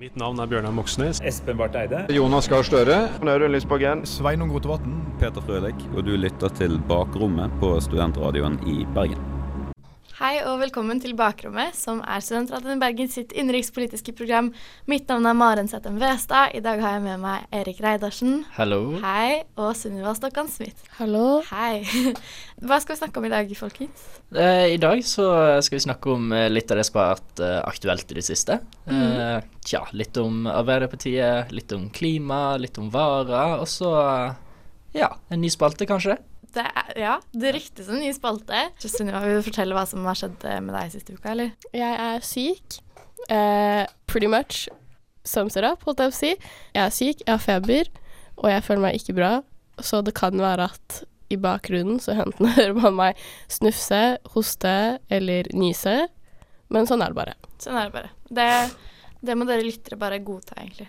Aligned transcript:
Mitt 0.00 0.14
navn 0.16 0.38
er 0.40 0.48
Bjørnar 0.48 0.72
Moxnes. 0.72 1.18
Espen 1.28 1.58
Barth 1.60 1.76
Eide. 1.76 1.98
Jonas 2.16 2.46
Gahr 2.48 2.64
Støre. 2.64 2.94
Audun 3.20 3.52
Lysbakken. 3.52 4.06
Sveinung 4.08 4.48
Rotevatn. 4.54 4.94
Peter 5.20 5.44
Frølik, 5.44 5.82
og 5.92 6.06
du 6.08 6.14
lytter 6.16 6.48
til 6.56 6.78
Bakrommet 6.88 7.52
på 7.60 7.74
Studentradioen 7.84 8.56
i 8.64 8.78
Bergen. 8.96 9.29
Hei 10.20 10.42
og 10.44 10.58
velkommen 10.60 10.98
til 11.00 11.14
Bakrommet, 11.16 11.72
som 11.72 12.02
er 12.04 12.20
Studentradioen 12.20 12.76
i 12.76 12.80
Bergen 12.82 13.08
sitt 13.08 13.30
innenrikspolitiske 13.32 14.12
program. 14.18 14.50
Mitt 14.84 15.08
navn 15.08 15.24
er 15.30 15.38
Maren 15.38 15.70
Sættem 15.70 15.96
Westad. 15.96 16.52
I 16.52 16.60
dag 16.60 16.82
har 16.84 16.98
jeg 16.98 17.04
med 17.06 17.22
meg 17.22 17.46
Erik 17.56 17.80
Reidarsen. 17.80 18.42
Hallo. 18.58 18.98
Hei. 19.00 19.46
Og 19.56 19.70
Sunniva 19.80 20.12
Stokkan 20.18 20.50
Smith. 20.52 20.84
Hallo. 20.98 21.40
Hei. 21.48 21.86
Hva 22.68 22.82
skal 22.84 22.98
vi 22.98 23.00
snakke 23.00 23.22
om 23.22 23.30
i 23.30 23.32
dag, 23.32 23.54
folkens? 23.56 24.04
Eh, 24.36 24.74
I 24.74 24.76
dag 24.82 25.00
så 25.08 25.30
skal 25.64 25.78
vi 25.78 25.86
snakke 25.86 26.12
om 26.12 26.28
eh, 26.36 26.50
litt 26.52 26.68
av 26.68 26.82
det 26.82 26.84
som 26.90 27.00
har 27.00 27.14
vært 27.14 27.44
eh, 27.46 27.56
aktuelt 27.72 28.12
i 28.12 28.20
det 28.20 28.26
siste. 28.28 28.60
Eh, 28.92 29.38
tja, 29.64 29.86
litt 29.96 30.20
om 30.20 30.44
Arbeiderpartiet, 30.52 31.48
litt 31.56 31.72
om 31.72 31.88
klima, 31.96 32.58
litt 32.60 32.76
om 32.76 32.92
varer, 32.92 33.56
og 33.56 33.72
så 33.72 33.96
ja, 34.92 35.14
en 35.32 35.40
ny 35.40 35.48
spalte, 35.48 35.88
kanskje. 35.88 36.20
Det 36.54 36.64
er, 36.66 36.90
ja, 36.98 37.14
det 37.30 37.54
ryktes 37.54 37.88
en 37.90 38.00
ny 38.02 38.10
spalte. 38.16 38.64
Sunniva, 38.82 39.22
vil 39.22 39.38
du 39.38 39.46
fortelle 39.46 39.76
hva 39.76 39.84
som 39.86 40.06
har 40.08 40.18
skjedd 40.18 40.46
eh, 40.48 40.58
med 40.64 40.74
deg 40.74 40.94
siste 40.94 41.14
uka, 41.14 41.34
eller? 41.34 41.52
Jeg 41.76 41.98
er 42.06 42.26
syk. 42.26 42.80
Uh, 43.30 43.84
pretty 44.10 44.26
much 44.30 44.66
sums 45.24 45.56
it 45.56 45.66
up, 45.66 45.84
holdt 45.86 46.02
jeg 46.02 46.10
på 46.10 46.16
å 46.16 46.18
si. 46.18 46.32
Jeg 46.74 46.82
er 46.82 46.94
syk, 46.94 47.22
jeg 47.22 47.30
har 47.34 47.44
feber, 47.44 47.90
og 48.40 48.50
jeg 48.50 48.64
føler 48.66 48.84
meg 48.86 48.98
ikke 48.98 49.16
bra. 49.20 49.32
Så 49.80 50.02
det 50.04 50.16
kan 50.18 50.40
være 50.40 50.70
at 50.72 51.02
i 51.30 51.38
bakgrunnen 51.40 52.00
så 52.02 52.16
enten 52.18 52.50
hører 52.56 52.76
man 52.82 52.98
meg 52.98 53.20
snufse, 53.52 54.18
hoste 54.34 54.74
eller 55.12 55.50
nyse. 55.54 55.96
Men 56.70 56.86
sånn 56.86 57.02
er 57.04 57.12
det 57.12 57.18
bare. 57.18 57.36
Sånn 57.62 57.78
er 57.78 57.90
det 57.90 57.94
bare. 57.94 58.12
Det, 58.30 58.48
det 59.20 59.34
må 59.36 59.44
dere 59.44 59.64
lyttere 59.66 59.98
bare 60.00 60.18
godta, 60.24 60.54
egentlig. 60.56 60.86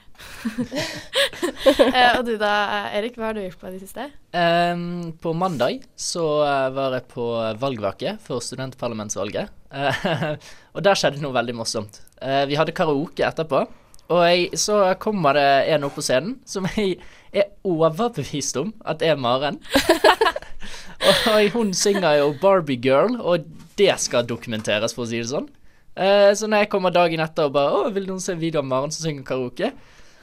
eh, 1.98 2.14
og 2.16 2.24
du 2.28 2.38
da, 2.40 2.52
Erik, 2.96 3.18
hva 3.20 3.28
har 3.28 3.36
du 3.36 3.42
gjort 3.44 3.60
på 3.60 3.72
det 3.74 3.82
siste? 3.82 4.08
Um, 4.32 5.12
på 5.20 5.34
mandag 5.36 5.84
så 6.00 6.24
eh, 6.46 6.70
var 6.72 6.96
jeg 6.96 7.10
på 7.12 7.28
valgvake 7.60 8.16
for 8.24 8.44
studentparlamentsvalget. 8.44 9.52
Eh, 9.76 10.08
og 10.76 10.88
der 10.88 11.00
skjedde 11.00 11.20
noe 11.24 11.36
veldig 11.36 11.58
morsomt. 11.60 12.00
Uh, 12.24 12.46
vi 12.48 12.56
hadde 12.60 12.76
karaoke 12.78 13.28
etterpå, 13.28 13.66
og 14.12 14.24
jeg, 14.28 14.48
så 14.60 14.80
kommer 15.00 15.36
det 15.36 15.50
en 15.76 15.88
opp 15.88 16.00
på 16.00 16.04
scenen 16.04 16.38
som 16.48 16.68
jeg 16.72 16.98
er 17.36 17.52
overbevist 17.68 18.58
om 18.60 18.72
at 18.88 19.04
er 19.04 19.20
Maren. 19.20 19.60
og, 21.04 21.16
og 21.36 21.52
hun 21.58 21.76
synger 21.76 22.22
jo 22.22 22.32
Barbie 22.40 22.80
Girl, 22.80 23.20
og 23.20 23.48
det 23.80 23.92
skal 24.04 24.28
dokumenteres, 24.28 24.96
for 24.96 25.04
å 25.04 25.12
si 25.12 25.20
det 25.20 25.32
sånn. 25.32 25.52
Eh, 25.96 26.32
så 26.34 26.48
når 26.48 26.64
jeg 26.66 26.70
kommer 26.72 26.94
dagen 26.96 27.20
etter 27.20 27.50
og 27.50 27.54
bare 27.54 27.72
'Å, 27.72 27.94
vil 27.94 28.08
noen 28.08 28.20
se 28.24 28.32
en 28.34 28.40
video 28.40 28.60
av 28.62 28.66
Maren 28.66 28.92
som 28.92 29.04
synger 29.10 29.24
karaoke?' 29.28 29.74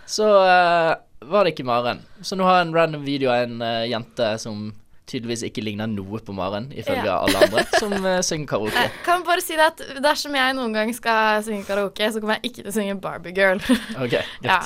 Så 0.09 0.25
uh, 0.25 0.95
var 1.29 1.45
det 1.45 1.53
ikke 1.53 1.67
Maren. 1.69 2.01
Så 2.23 2.37
nå 2.37 2.45
har 2.45 2.59
jeg 2.63 2.69
en 2.69 2.75
random 2.75 3.03
video 3.05 3.29
av 3.31 3.43
en 3.45 3.61
uh, 3.61 3.85
jente 3.85 4.39
som 4.41 4.73
tydeligvis 5.09 5.43
ikke 5.45 5.63
ligner 5.65 5.87
noe 5.89 6.19
på 6.21 6.33
Maren, 6.33 6.71
ifølge 6.73 7.05
Ja. 7.05 7.19
alle 7.25 7.37
andre, 7.45 7.65
som 7.79 7.93
synger 8.25 8.47
karaoke. 8.47 8.73
Jeg 8.77 8.91
kan 9.09 9.25
bare 9.25 9.41
si 9.45 9.57
det 9.57 9.67
at 9.67 9.83
dersom 10.05 10.35
jeg 10.37 10.55
noen 10.57 10.73
gang 10.73 10.93
skal 10.97 11.43
synge 11.45 11.65
karaoke, 11.69 12.09
så 12.13 12.21
kommer 12.21 12.37
jeg 12.41 12.51
ikke 12.53 12.63
til 12.63 12.71
å 12.73 12.77
synge 12.77 13.01
Barbie 13.01 13.33
Girl. 13.37 13.61
Ok, 14.05 14.17
ja. 14.45 14.59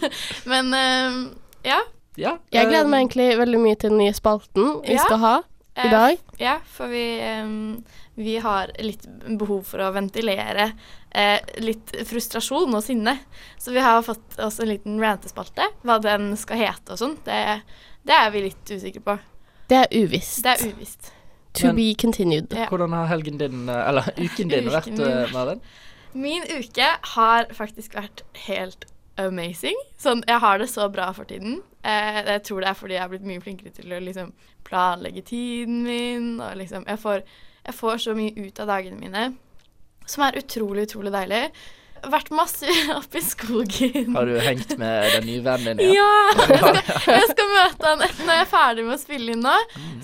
Men 0.52 0.72
eh, 0.74 1.18
ja. 1.64 1.80
Ja. 2.16 2.36
Jeg 2.52 2.68
gleder 2.68 2.88
meg 2.88 3.06
egentlig 3.06 3.38
veldig 3.38 3.60
mye 3.60 3.76
til 3.76 3.90
den 3.92 3.98
nye 4.00 4.12
spalten 4.16 4.80
vi 4.86 4.96
Ja. 4.96 5.04
skal 5.04 5.18
ha 5.18 5.34
i 5.84 5.88
dag. 5.92 6.18
Ja, 6.40 6.58
for 6.64 6.88
vi, 6.88 7.04
em, 7.20 7.84
vi 8.16 8.38
har 8.40 8.70
litt 8.80 9.04
behov 9.38 9.62
for 9.68 9.82
å 9.84 9.90
ventilere 9.94 10.70
eh, 11.10 11.40
litt 11.60 11.92
frustrasjon 12.08 12.72
og 12.74 12.82
sinne. 12.84 13.12
Så 13.60 13.74
vi 13.76 13.82
har 13.84 14.00
fått 14.06 14.38
oss 14.40 14.56
en 14.64 14.70
liten 14.72 14.96
rantespalte. 15.02 15.66
Hva 15.84 15.98
den 16.02 16.30
skal 16.40 16.62
hete 16.64 16.94
og 16.96 17.00
sånn, 17.02 17.16
det, 17.28 17.40
det 18.08 18.16
er 18.16 18.30
vi 18.32 18.46
litt 18.48 18.72
usikre 18.72 19.04
på. 19.04 19.18
Det 19.68 19.82
er 19.84 19.94
uvisst. 20.04 20.42
Det 20.46 20.54
er 20.56 20.72
uvisst. 20.72 21.12
To 21.60 21.66
Men- 21.70 21.76
be 21.76 21.86
continued. 21.98 22.52
Ja. 22.56 22.66
Hvordan 22.72 22.92
har 22.96 23.06
helgen 23.12 23.38
din, 23.40 23.68
eh, 23.68 23.88
eller 23.88 24.08
uken 24.26 24.48
din, 24.52 24.68
vært, 24.72 24.88
Uken 24.90 25.00
min. 25.02 25.16
eh, 25.24 25.32
Maren? 25.36 25.60
Min 26.16 26.44
uke 26.48 26.90
har 27.16 27.50
faktisk 27.52 27.94
vært 27.98 28.22
helt 28.46 28.86
amazing. 29.20 29.76
Sånn, 30.00 30.22
jeg 30.28 30.40
har 30.40 30.58
det 30.60 30.68
så 30.72 30.86
bra 30.92 31.10
for 31.16 31.24
tiden. 31.28 31.58
Eh, 31.84 32.22
jeg 32.32 32.42
tror 32.48 32.60
det 32.64 32.68
er 32.72 32.76
fordi 32.76 32.96
jeg 32.96 33.02
har 33.04 33.10
blitt 33.12 33.24
mye 33.28 33.40
flinkere 33.44 33.72
til 33.76 33.92
å 33.96 34.00
liksom 34.04 34.32
planlegge 34.66 35.22
tiden 35.28 35.82
min, 35.86 36.30
og 36.40 36.56
liksom 36.58 36.84
Jeg 36.88 36.98
får, 37.00 37.22
jeg 37.66 37.74
får 37.74 37.98
så 38.06 38.14
mye 38.18 38.34
ut 38.46 38.60
av 38.62 38.70
dagene 38.70 39.00
mine, 39.00 39.24
som 40.06 40.22
er 40.26 40.38
utrolig, 40.38 40.86
utrolig 40.86 41.10
deilig. 41.14 41.40
Vært 42.06 42.28
masse 42.30 42.68
oppe 42.98 43.18
i 43.18 43.24
skogen. 43.24 44.12
Har 44.14 44.28
du 44.28 44.36
hengt 44.44 44.76
med 44.78 45.08
den 45.16 45.24
nye 45.26 45.40
vennen 45.42 45.80
din? 45.80 45.94
Ja! 45.96 46.10
Jeg 46.36 46.58
skal, 46.60 46.78
jeg 47.16 47.30
skal 47.32 47.50
møte 47.50 47.88
han 47.88 48.04
etter 48.06 48.28
når 48.28 48.36
jeg 48.38 48.44
er 48.44 48.50
ferdig 48.52 48.84
med 48.86 48.94
å 48.94 49.00
spille 49.00 49.34
inn 49.34 49.42
nå. 49.42 49.56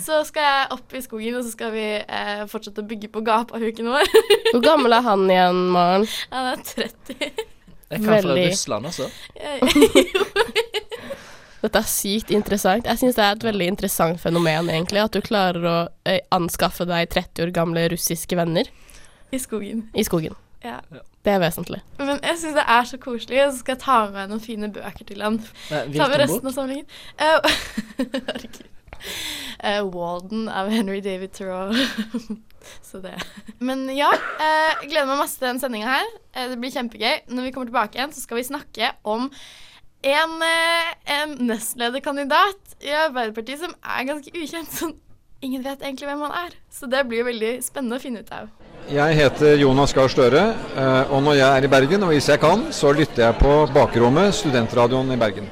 Så 0.02 0.22
skal 0.26 0.48
jeg 0.48 0.66
opp 0.78 0.96
i 0.98 1.04
skogen, 1.04 1.38
og 1.38 1.46
så 1.46 1.52
skal 1.54 1.70
vi 1.76 1.86
eh, 2.00 2.42
fortsette 2.50 2.82
å 2.82 2.88
bygge 2.90 3.12
på 3.14 3.22
gapahuken 3.28 3.92
vår. 3.92 4.10
Hvor 4.50 4.64
gammel 4.64 4.98
er 4.98 5.06
han 5.06 5.28
igjen, 5.30 5.62
Maren? 5.76 6.08
Han 6.32 6.50
er 6.56 6.64
30. 6.72 7.48
Jeg 7.92 8.00
kan 8.00 8.08
fra 8.08 8.18
Veldig. 8.24 8.48
Russland 8.48 8.88
også. 8.88 9.10
Dette 11.62 11.78
er 11.78 11.86
sykt 11.88 12.32
interessant. 12.34 12.86
Jeg 12.90 12.98
syns 12.98 13.14
det 13.18 13.22
er 13.24 13.36
et 13.36 13.44
veldig 13.46 13.68
interessant 13.70 14.20
fenomen, 14.20 14.70
egentlig. 14.72 15.02
At 15.04 15.14
du 15.14 15.20
klarer 15.24 15.66
å 15.68 15.76
eh, 16.08 16.20
anskaffe 16.34 16.86
deg 16.88 17.10
30 17.14 17.46
år 17.46 17.52
gamle 17.54 17.84
russiske 17.92 18.36
venner 18.38 18.66
I 19.30 19.38
skogen. 19.38 19.86
i 19.94 20.04
skogen. 20.06 20.34
Ja. 20.62 20.80
Det 21.22 21.30
er 21.30 21.38
vesentlig. 21.42 21.78
Men 22.02 22.18
jeg 22.18 22.38
syns 22.40 22.56
det 22.58 22.66
er 22.74 22.86
så 22.90 22.98
koselig, 23.02 23.38
og 23.44 23.52
så 23.52 23.62
skal 23.62 23.76
jeg 23.76 23.82
ta 23.84 23.98
med 24.08 24.16
meg 24.18 24.30
noen 24.32 24.42
fine 24.42 24.70
bøker 24.74 25.06
til 25.06 25.22
han. 25.22 25.38
Ta 25.70 25.84
med 25.86 26.18
resten 26.18 26.42
bok? 26.42 26.50
av 26.50 26.56
samlingen. 26.58 26.86
Eh, 27.18 27.50
Herregud. 28.32 28.68
Eh, 29.62 29.82
Walden 29.94 30.48
av 30.50 30.70
Henry 30.70 31.00
David 31.02 31.32
Thoreau. 31.38 31.70
så 32.90 32.98
det. 33.02 33.14
Men 33.62 33.86
ja, 33.94 34.10
eh, 34.42 34.82
gleder 34.88 35.08
meg 35.10 35.22
masse 35.22 35.38
til 35.38 35.48
den 35.48 35.62
sendinga 35.62 35.94
her. 35.94 36.10
Eh, 36.34 36.48
det 36.50 36.58
blir 36.62 36.74
kjempegøy. 36.74 37.20
Når 37.30 37.46
vi 37.48 37.52
kommer 37.54 37.70
tilbake 37.70 37.98
igjen, 37.98 38.14
så 38.14 38.22
skal 38.22 38.38
vi 38.40 38.48
snakke 38.50 38.92
om 39.06 39.28
en, 40.02 40.42
eh, 40.42 41.14
en 41.22 41.36
nestlederkandidat 41.46 42.76
i 42.82 42.90
Arbeiderpartiet 42.90 43.62
som 43.62 43.74
er 43.82 44.04
ganske 44.08 44.34
ukjent. 44.34 44.70
så 44.70 44.92
ingen 45.42 45.62
vet 45.62 45.82
egentlig 45.82 46.08
hvem 46.08 46.24
han 46.26 46.34
er. 46.46 46.58
Så 46.70 46.90
det 46.90 47.04
blir 47.08 47.26
veldig 47.26 47.54
spennende 47.62 47.98
å 47.98 48.02
finne 48.02 48.22
ut 48.22 48.32
av. 48.34 48.50
Jeg 48.90 49.14
heter 49.14 49.60
Jonas 49.60 49.94
Gahr 49.94 50.10
Støre, 50.10 50.42
eh, 50.76 51.12
og 51.12 51.22
når 51.22 51.38
jeg 51.38 51.48
er 51.48 51.64
i 51.64 51.70
Bergen, 51.70 52.02
og 52.02 52.14
hvis 52.14 52.28
jeg 52.32 52.42
kan, 52.42 52.66
så 52.74 52.90
lytter 52.94 53.28
jeg 53.28 53.38
på 53.38 53.56
Bakrommet, 53.72 54.34
studentradioen 54.34 55.14
i 55.14 55.18
Bergen. 55.20 55.50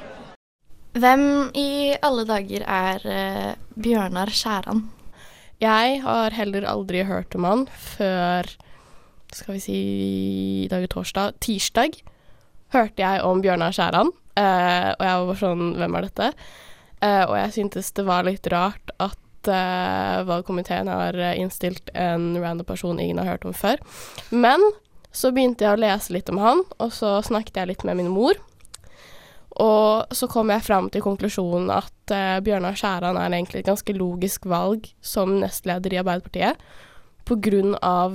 Hvem 0.98 1.52
i 1.54 1.94
alle 2.02 2.24
dager 2.26 2.64
er 2.66 3.04
eh, 3.06 3.52
Bjørnar 3.78 4.34
Skjæran? 4.34 4.88
Jeg 5.60 6.00
har 6.02 6.34
heller 6.34 6.66
aldri 6.66 7.04
hørt 7.04 7.34
om 7.36 7.44
han 7.44 7.66
før 7.68 8.48
Skal 9.30 9.54
vi 9.54 9.60
si 9.60 9.74
i 10.64 10.68
dag 10.72 10.82
er 10.82 10.90
torsdag 10.90 11.36
Tirsdag 11.38 12.00
hørte 12.74 13.02
jeg 13.02 13.22
om 13.26 13.42
Bjørnar 13.42 13.74
Skjæran, 13.74 14.12
eh, 14.38 14.90
og 14.94 15.06
jeg 15.06 15.26
var 15.30 15.40
sånn 15.40 15.72
Hvem 15.78 15.96
er 15.96 16.06
dette? 16.08 16.30
Uh, 17.00 17.24
og 17.30 17.34
jeg 17.38 17.52
syntes 17.54 17.94
det 17.96 18.04
var 18.04 18.26
litt 18.26 18.44
rart 18.52 18.92
at 19.00 19.48
uh, 19.48 20.20
valgkomiteen 20.28 20.90
har 20.92 21.16
innstilt 21.32 21.88
en 21.96 22.34
random 22.36 22.68
person 22.68 23.00
ingen 23.00 23.22
har 23.22 23.30
hørt 23.32 23.46
om 23.48 23.56
før. 23.56 23.80
Men 24.28 24.60
så 25.08 25.30
begynte 25.32 25.64
jeg 25.64 25.78
å 25.78 25.80
lese 25.80 26.12
litt 26.12 26.28
om 26.28 26.42
han, 26.42 26.60
og 26.76 26.92
så 26.92 27.16
snakket 27.24 27.56
jeg 27.56 27.70
litt 27.70 27.86
med 27.88 28.02
min 28.02 28.12
mor. 28.12 28.36
Og 29.64 30.12
så 30.14 30.28
kom 30.30 30.52
jeg 30.52 30.66
fram 30.66 30.90
til 30.92 31.02
konklusjonen 31.04 31.72
at 31.72 32.12
Bjørnar 32.44 32.76
Skjæran 32.78 33.16
er 33.18 33.32
egentlig 33.32 33.62
et 33.62 33.70
ganske 33.72 33.96
logisk 33.96 34.44
valg 34.48 34.86
som 35.00 35.32
nestleder 35.40 35.96
i 35.96 35.98
Arbeiderpartiet. 36.04 36.60
På 37.26 37.40
grunn 37.40 37.74
av 37.80 38.14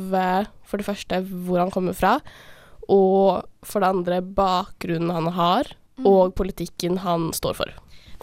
for 0.64 0.80
det 0.80 0.88
første 0.88 1.20
hvor 1.26 1.60
han 1.64 1.74
kommer 1.74 1.98
fra, 1.98 2.20
og 2.88 3.46
for 3.66 3.82
det 3.82 3.92
andre 3.92 4.22
bakgrunnen 4.22 5.14
han 5.14 5.34
har, 5.36 5.74
og 6.04 6.34
politikken 6.36 6.98
han 7.06 7.32
står 7.34 7.54
for. 7.62 7.72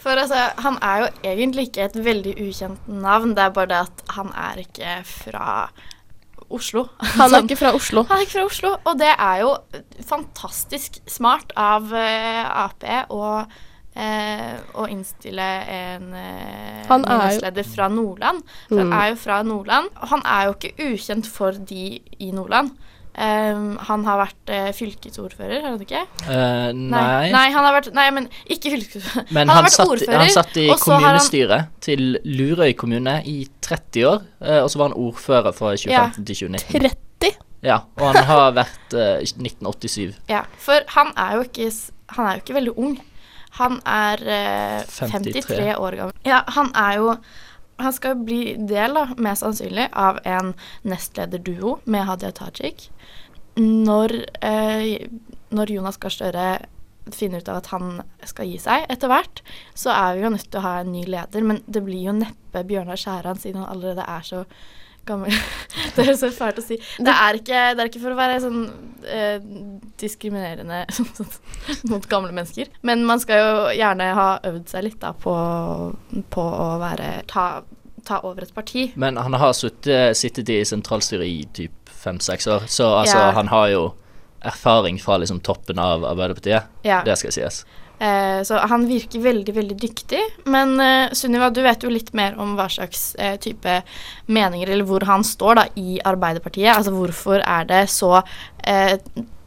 For 0.01 0.09
altså, 0.19 0.49
han 0.61 0.77
er 0.81 0.99
jo 1.03 1.07
egentlig 1.23 1.67
ikke 1.69 1.85
et 1.85 1.95
veldig 2.05 2.33
ukjent 2.43 2.87
navn, 2.87 3.35
det 3.37 3.43
er 3.45 3.49
bare 3.55 3.69
det 3.71 3.81
at 3.87 4.03
han 4.17 4.31
er 4.35 4.61
ikke 4.65 4.95
fra 5.07 5.69
Oslo. 6.53 6.87
Han 7.17 7.33
er 7.33 7.43
ikke 7.45 7.55
fra 7.57 7.71
Oslo. 7.73 8.03
Han 8.09 8.17
er 8.17 8.25
ikke 8.25 8.35
fra 8.39 8.45
Oslo, 8.49 8.73
og 8.85 8.97
det 8.99 9.11
er 9.17 9.37
jo 9.41 9.53
fantastisk 10.05 10.99
smart 11.09 11.53
av 11.57 11.87
uh, 11.93 12.65
Ap 12.65 12.83
å, 13.13 13.29
eh, 13.95 14.57
å 14.77 14.85
innstille 14.91 15.47
en 15.77 16.13
eh, 16.17 16.83
Han 16.89 17.05
er 17.07 17.23
nestleder 17.23 17.65
fra 17.67 17.87
Nordland. 17.89 18.43
For 18.69 18.81
han 18.83 18.91
Mm. 18.91 18.97
er 18.99 19.09
jo 19.13 19.15
fra 19.23 19.41
Nordland. 19.43 19.89
Han 20.11 20.21
er 20.25 20.45
jo 20.49 20.53
ikke 20.57 20.91
ukjent 20.93 21.29
for 21.29 21.51
de 21.53 22.01
i 22.19 22.31
Nordland. 22.31 22.73
Um, 23.13 23.75
han 23.77 24.03
har 24.07 24.17
vært 24.23 24.49
uh, 24.49 24.69
fylkesordfører, 24.73 25.59
har 25.61 25.75
han 25.75 25.81
ikke? 25.85 25.99
Uh, 26.25 26.71
nei. 26.73 27.29
Nei, 27.29 27.43
han 27.53 27.67
har 27.67 27.75
vært 27.75 27.91
Nei, 27.93 28.07
men 28.15 28.25
ikke 28.49 28.71
fylkesordfører. 28.73 29.27
Men 29.37 29.47
Han 29.53 29.59
har 29.59 29.67
han, 29.67 29.75
satt, 29.75 29.91
ordfører, 29.93 30.23
han 30.23 30.33
satt 30.33 30.57
i 30.57 30.67
kommunestyret 30.81 31.55
han- 31.59 31.71
til 31.85 32.17
Lurøy 32.25 32.73
kommune 32.79 33.19
i 33.29 33.43
30 33.61 34.07
år, 34.09 34.25
uh, 34.41 34.59
og 34.63 34.71
så 34.73 34.81
var 34.81 34.89
han 34.89 34.97
ordfører 34.97 35.53
fra 35.53 35.75
2015 35.77 36.25
til 36.25 36.41
2019. 36.41 36.81
30? 36.81 37.03
Ja, 37.63 37.77
og 37.95 38.09
han 38.09 38.25
har 38.27 38.49
vært 38.57 38.93
eh, 38.97 39.21
1987. 39.23 40.17
Ja, 40.33 40.41
for 40.59 40.83
han 40.97 41.13
er 41.15 41.37
jo 41.37 41.45
ikke, 41.47 41.69
han 42.17 42.27
er 42.27 42.35
jo 42.35 42.43
ikke 42.43 42.57
veldig 42.57 42.73
ung. 42.75 42.97
Han 43.61 43.77
er 43.87 44.23
eh, 44.25 44.81
53. 44.89 45.45
53 45.47 45.77
år 45.77 45.97
gammel. 46.01 46.17
Ja, 46.27 46.41
han 46.57 46.73
er 46.75 46.97
jo 46.99 47.13
Han 47.81 47.95
skal 47.95 48.19
bli 48.21 48.53
del, 48.69 48.93
da, 48.97 49.07
mest 49.17 49.45
sannsynlig, 49.45 49.87
av 49.97 50.19
en 50.27 50.53
nestlederduo 50.87 51.79
med 51.89 52.05
Hadia 52.07 52.31
Tajik. 52.35 52.89
Når, 53.57 54.13
eh, 54.45 55.09
når 55.53 55.73
Jonas 55.73 55.97
Gahr 56.01 56.13
Støre 56.13 56.47
finner 57.11 57.41
ut 57.43 57.49
av 57.51 57.59
at 57.59 57.71
han 57.73 57.97
skal 58.23 58.47
gi 58.47 58.59
seg 58.61 58.85
etter 58.91 59.11
hvert, 59.11 59.41
så 59.75 59.91
er 59.91 60.15
vi 60.15 60.23
jo 60.23 60.31
nødt 60.33 60.47
til 60.47 60.61
å 60.61 60.67
ha 60.67 60.77
en 60.81 60.93
ny 60.93 61.03
leder. 61.03 61.43
Men 61.43 61.59
det 61.67 61.83
blir 61.85 62.07
jo 62.07 62.15
neppe 62.15 62.63
Bjørnar 62.69 62.99
Skjæran, 62.99 63.41
siden 63.41 63.63
han 63.63 63.73
allerede 63.75 64.05
er 64.07 64.27
så 64.27 64.43
gammel. 65.05 65.35
det 65.95 66.05
er 66.07 66.15
så 66.19 66.31
fælt 66.33 66.61
å 66.61 66.65
si. 66.65 66.79
Det 66.97 67.13
er 67.13 67.39
ikke, 67.39 67.63
det 67.75 67.83
er 67.83 67.91
ikke 67.91 68.03
for 68.03 68.15
å 68.15 68.19
være 68.19 68.39
sånn 68.43 68.61
eh, 69.03 69.37
diskriminerende 70.01 70.85
mot 71.91 72.05
gamle 72.09 72.31
mennesker. 72.31 72.67
Men 72.81 73.05
man 73.05 73.21
skal 73.23 73.39
jo 73.41 73.53
gjerne 73.77 74.09
ha 74.17 74.27
øvd 74.49 74.67
seg 74.71 74.87
litt 74.87 74.99
da 75.03 75.13
på, 75.13 75.33
på 76.33 76.43
å 76.43 76.69
være 76.81 77.11
ta, 77.29 77.47
ta 78.07 78.21
over 78.27 78.45
et 78.47 78.55
parti. 78.55 78.89
Men 78.95 79.17
han 79.21 79.37
har 79.39 79.53
suttet, 79.57 80.17
sittet 80.17 80.49
i 80.49 80.61
sentralstyret 80.67 81.27
i 81.29 81.43
typ 81.53 81.93
fem-seks 82.03 82.47
år, 82.51 82.65
så 82.67 82.89
altså, 82.99 83.17
Ja. 83.17 83.31
han 83.37 83.47
har 83.47 83.69
jo 83.71 83.83
erfaring 84.43 84.97
fra 84.99 85.17
liksom 85.21 85.39
toppen 85.39 85.79
av 85.79 86.03
Arbeiderpartiet. 86.03 86.63
Ja. 86.83 86.99
Det 87.05 87.15
skal 87.17 87.31
sies. 87.31 87.61
Eh, 88.03 88.41
så 88.43 88.57
han 88.67 88.87
virker 88.89 89.21
veldig, 89.23 89.53
veldig 89.55 89.77
dyktig. 89.79 90.19
Men 90.51 90.73
eh, 90.83 91.13
Sunniva, 91.15 91.47
du 91.53 91.61
vet 91.63 91.85
jo 91.85 91.91
litt 91.93 92.09
mer 92.17 92.35
om 92.41 92.57
hva 92.57 92.65
slags 92.67 93.13
eh, 93.15 93.37
type 93.39 93.77
meninger, 94.27 94.67
eller 94.73 94.83
hvor 94.89 95.05
han 95.07 95.23
står 95.23 95.61
da 95.61 95.65
i 95.79 95.99
Arbeiderpartiet. 96.03 96.73
Altså 96.75 96.91
hvorfor 96.91 97.39
er 97.39 97.69
det 97.69 97.85
så 97.93 98.17
eh, 98.67 98.97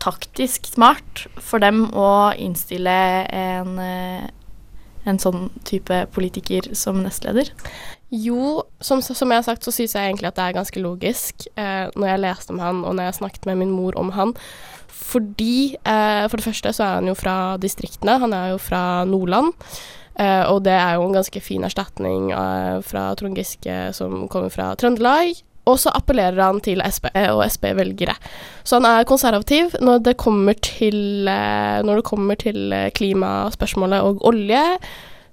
taktisk 0.06 0.70
smart 0.70 1.26
for 1.42 1.62
dem 1.62 1.88
å 1.90 2.32
innstille 2.38 2.96
en, 3.34 3.78
eh, 3.82 4.28
en 5.06 5.20
sånn 5.22 5.50
type 5.66 6.04
politiker 6.14 6.70
som 6.78 7.02
nestleder? 7.02 7.50
Jo, 8.14 8.62
som, 8.78 9.02
som 9.02 9.32
jeg 9.32 9.42
har 9.42 9.46
sagt, 9.48 9.66
så 9.66 9.74
syns 9.74 9.96
jeg 9.96 10.12
egentlig 10.12 10.30
at 10.30 10.38
det 10.38 10.46
er 10.46 10.58
ganske 10.60 10.82
logisk 10.82 11.48
eh, 11.58 11.90
når 11.98 12.10
jeg 12.12 12.22
leste 12.22 12.54
om 12.54 12.62
han, 12.62 12.84
og 12.86 12.94
når 12.94 13.10
jeg 13.10 13.18
snakket 13.20 13.50
med 13.50 13.60
min 13.64 13.74
mor 13.74 13.98
om 13.98 14.14
han. 14.14 14.34
Fordi 14.86 15.74
eh, 15.74 16.24
For 16.30 16.38
det 16.38 16.46
første 16.46 16.72
så 16.76 16.86
er 16.86 16.94
han 17.00 17.10
jo 17.10 17.16
fra 17.18 17.56
distriktene. 17.62 18.18
Han 18.22 18.34
er 18.34 18.54
jo 18.54 18.62
fra 18.62 19.04
Nordland. 19.08 19.52
Eh, 20.16 20.44
og 20.48 20.62
det 20.64 20.72
er 20.72 20.96
jo 20.96 21.04
en 21.04 21.18
ganske 21.18 21.42
fin 21.44 21.66
erstatning 21.66 22.30
eh, 22.32 22.78
fra 22.86 23.10
Trond 23.18 23.36
Giske 23.36 23.90
som 23.96 24.24
kommer 24.32 24.54
fra 24.54 24.70
Trøndelag. 24.78 25.36
Og 25.66 25.80
så 25.82 25.90
appellerer 25.98 26.38
han 26.38 26.60
til 26.62 26.82
Sp 26.86 27.10
og 27.10 27.42
Sp-velgere. 27.50 28.14
Så 28.62 28.78
han 28.78 28.86
er 28.86 29.08
konservativ 29.08 29.74
når 29.82 30.04
det 30.06 30.16
kommer 30.20 30.54
til, 30.62 31.26
eh, 31.28 31.82
det 31.82 32.04
kommer 32.06 32.38
til 32.38 32.72
eh, 32.72 32.90
klimaspørsmålet 32.94 34.06
og 34.06 34.24
olje 34.26 34.62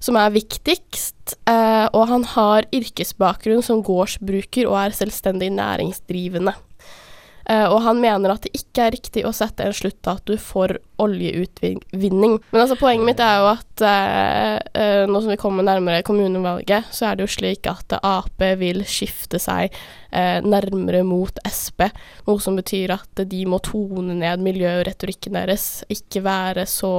som 0.03 0.17
er 0.19 0.33
viktigst, 0.35 1.37
eh, 1.47 1.87
og 1.95 2.07
han 2.09 2.25
har 2.33 2.67
yrkesbakgrunn 2.75 3.63
som 3.63 3.83
gårdsbruker 3.85 4.67
og 4.67 4.75
er 4.81 4.97
selvstendig 4.97 5.51
næringsdrivende. 5.55 6.55
Eh, 7.49 7.65
og 7.67 7.81
han 7.83 7.99
mener 7.99 8.31
at 8.31 8.45
det 8.45 8.53
ikke 8.55 8.85
er 8.85 8.95
riktig 8.95 9.23
å 9.27 9.33
sette 9.35 9.65
en 9.65 9.75
sluttdato 9.75 10.37
for 10.39 10.77
oljeutvinning. 11.03 12.37
Men 12.53 12.61
altså, 12.61 12.77
poenget 12.79 13.07
mitt 13.09 13.23
er 13.23 13.41
jo 13.41 13.49
at 13.51 13.83
eh, 13.89 14.55
eh, 14.79 15.03
nå 15.09 15.19
som 15.19 15.33
vi 15.33 15.39
kommer 15.41 15.65
nærmere 15.67 16.05
kommunevalget, 16.07 16.87
så 16.95 17.09
er 17.09 17.19
det 17.19 17.27
jo 17.27 17.33
slik 17.35 17.67
at 17.71 17.97
Ap 17.99 18.45
vil 18.59 18.83
skifte 18.87 19.41
seg 19.43 19.75
eh, 20.11 20.39
nærmere 20.45 21.03
mot 21.07 21.43
Sp, 21.49 21.89
noe 22.29 22.43
som 22.43 22.55
betyr 22.59 22.95
at 22.95 23.23
de 23.27 23.43
må 23.49 23.59
tone 23.65 24.15
ned 24.21 24.43
miljøretorikken 24.45 25.35
deres, 25.35 25.67
ikke 25.91 26.23
være 26.23 26.67
så 26.69 26.95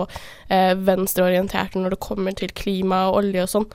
eh, 0.52 0.74
venstreorienterte 0.76 1.80
når 1.80 1.96
det 1.96 2.04
kommer 2.04 2.36
til 2.36 2.52
klima 2.52 3.06
og 3.08 3.22
olje 3.22 3.46
og 3.46 3.54
sånn. 3.56 3.70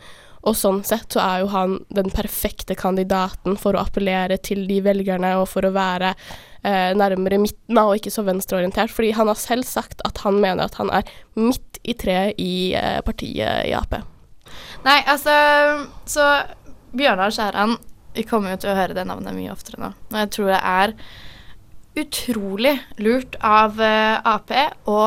Og 0.48 0.56
sånn 0.56 0.84
sett 0.88 1.16
så 1.16 1.22
er 1.24 1.42
jo 1.44 1.50
han 1.52 1.80
den 1.96 2.12
perfekte 2.14 2.78
kandidaten 2.80 3.58
for 3.60 3.76
å 3.76 3.84
appellere 3.84 4.40
til 4.44 4.66
de 4.70 4.80
velgerne 4.86 5.34
og 5.40 5.50
for 5.52 5.68
å 5.68 5.74
være 5.76 6.14
eh, 6.14 6.96
nærmere 6.96 7.42
midten 7.42 7.80
av 7.80 7.92
og 7.92 8.00
ikke 8.00 8.14
så 8.14 8.24
venstreorientert. 8.28 8.94
Fordi 8.94 9.12
han 9.18 9.32
har 9.32 9.40
selv 9.40 9.68
sagt 9.68 10.04
at 10.08 10.24
han 10.24 10.40
mener 10.40 10.68
at 10.68 10.80
han 10.80 10.92
er 10.96 11.10
midt 11.40 11.82
i 11.84 11.96
treet 12.00 12.40
i 12.40 12.72
eh, 12.78 13.00
partiet 13.06 13.68
i 13.68 13.76
Ap. 13.76 14.00
Nei, 14.86 15.00
altså 15.06 15.34
Så 16.10 16.24
Bjørnar 16.98 17.30
Skjæran 17.36 17.76
Vi 18.16 18.24
kommer 18.26 18.56
jo 18.56 18.64
til 18.64 18.72
å 18.72 18.78
høre 18.80 18.96
det 18.98 19.04
navnet 19.06 19.36
mye 19.36 19.52
oftere 19.54 19.82
nå. 19.84 19.92
Og 20.10 20.18
jeg 20.24 20.32
tror 20.36 20.54
det 20.56 20.62
er 20.72 20.96
utrolig 22.00 22.76
lurt 23.04 23.36
av 23.46 23.80
eh, 23.84 24.16
Ap 24.24 24.54
å, 24.90 25.00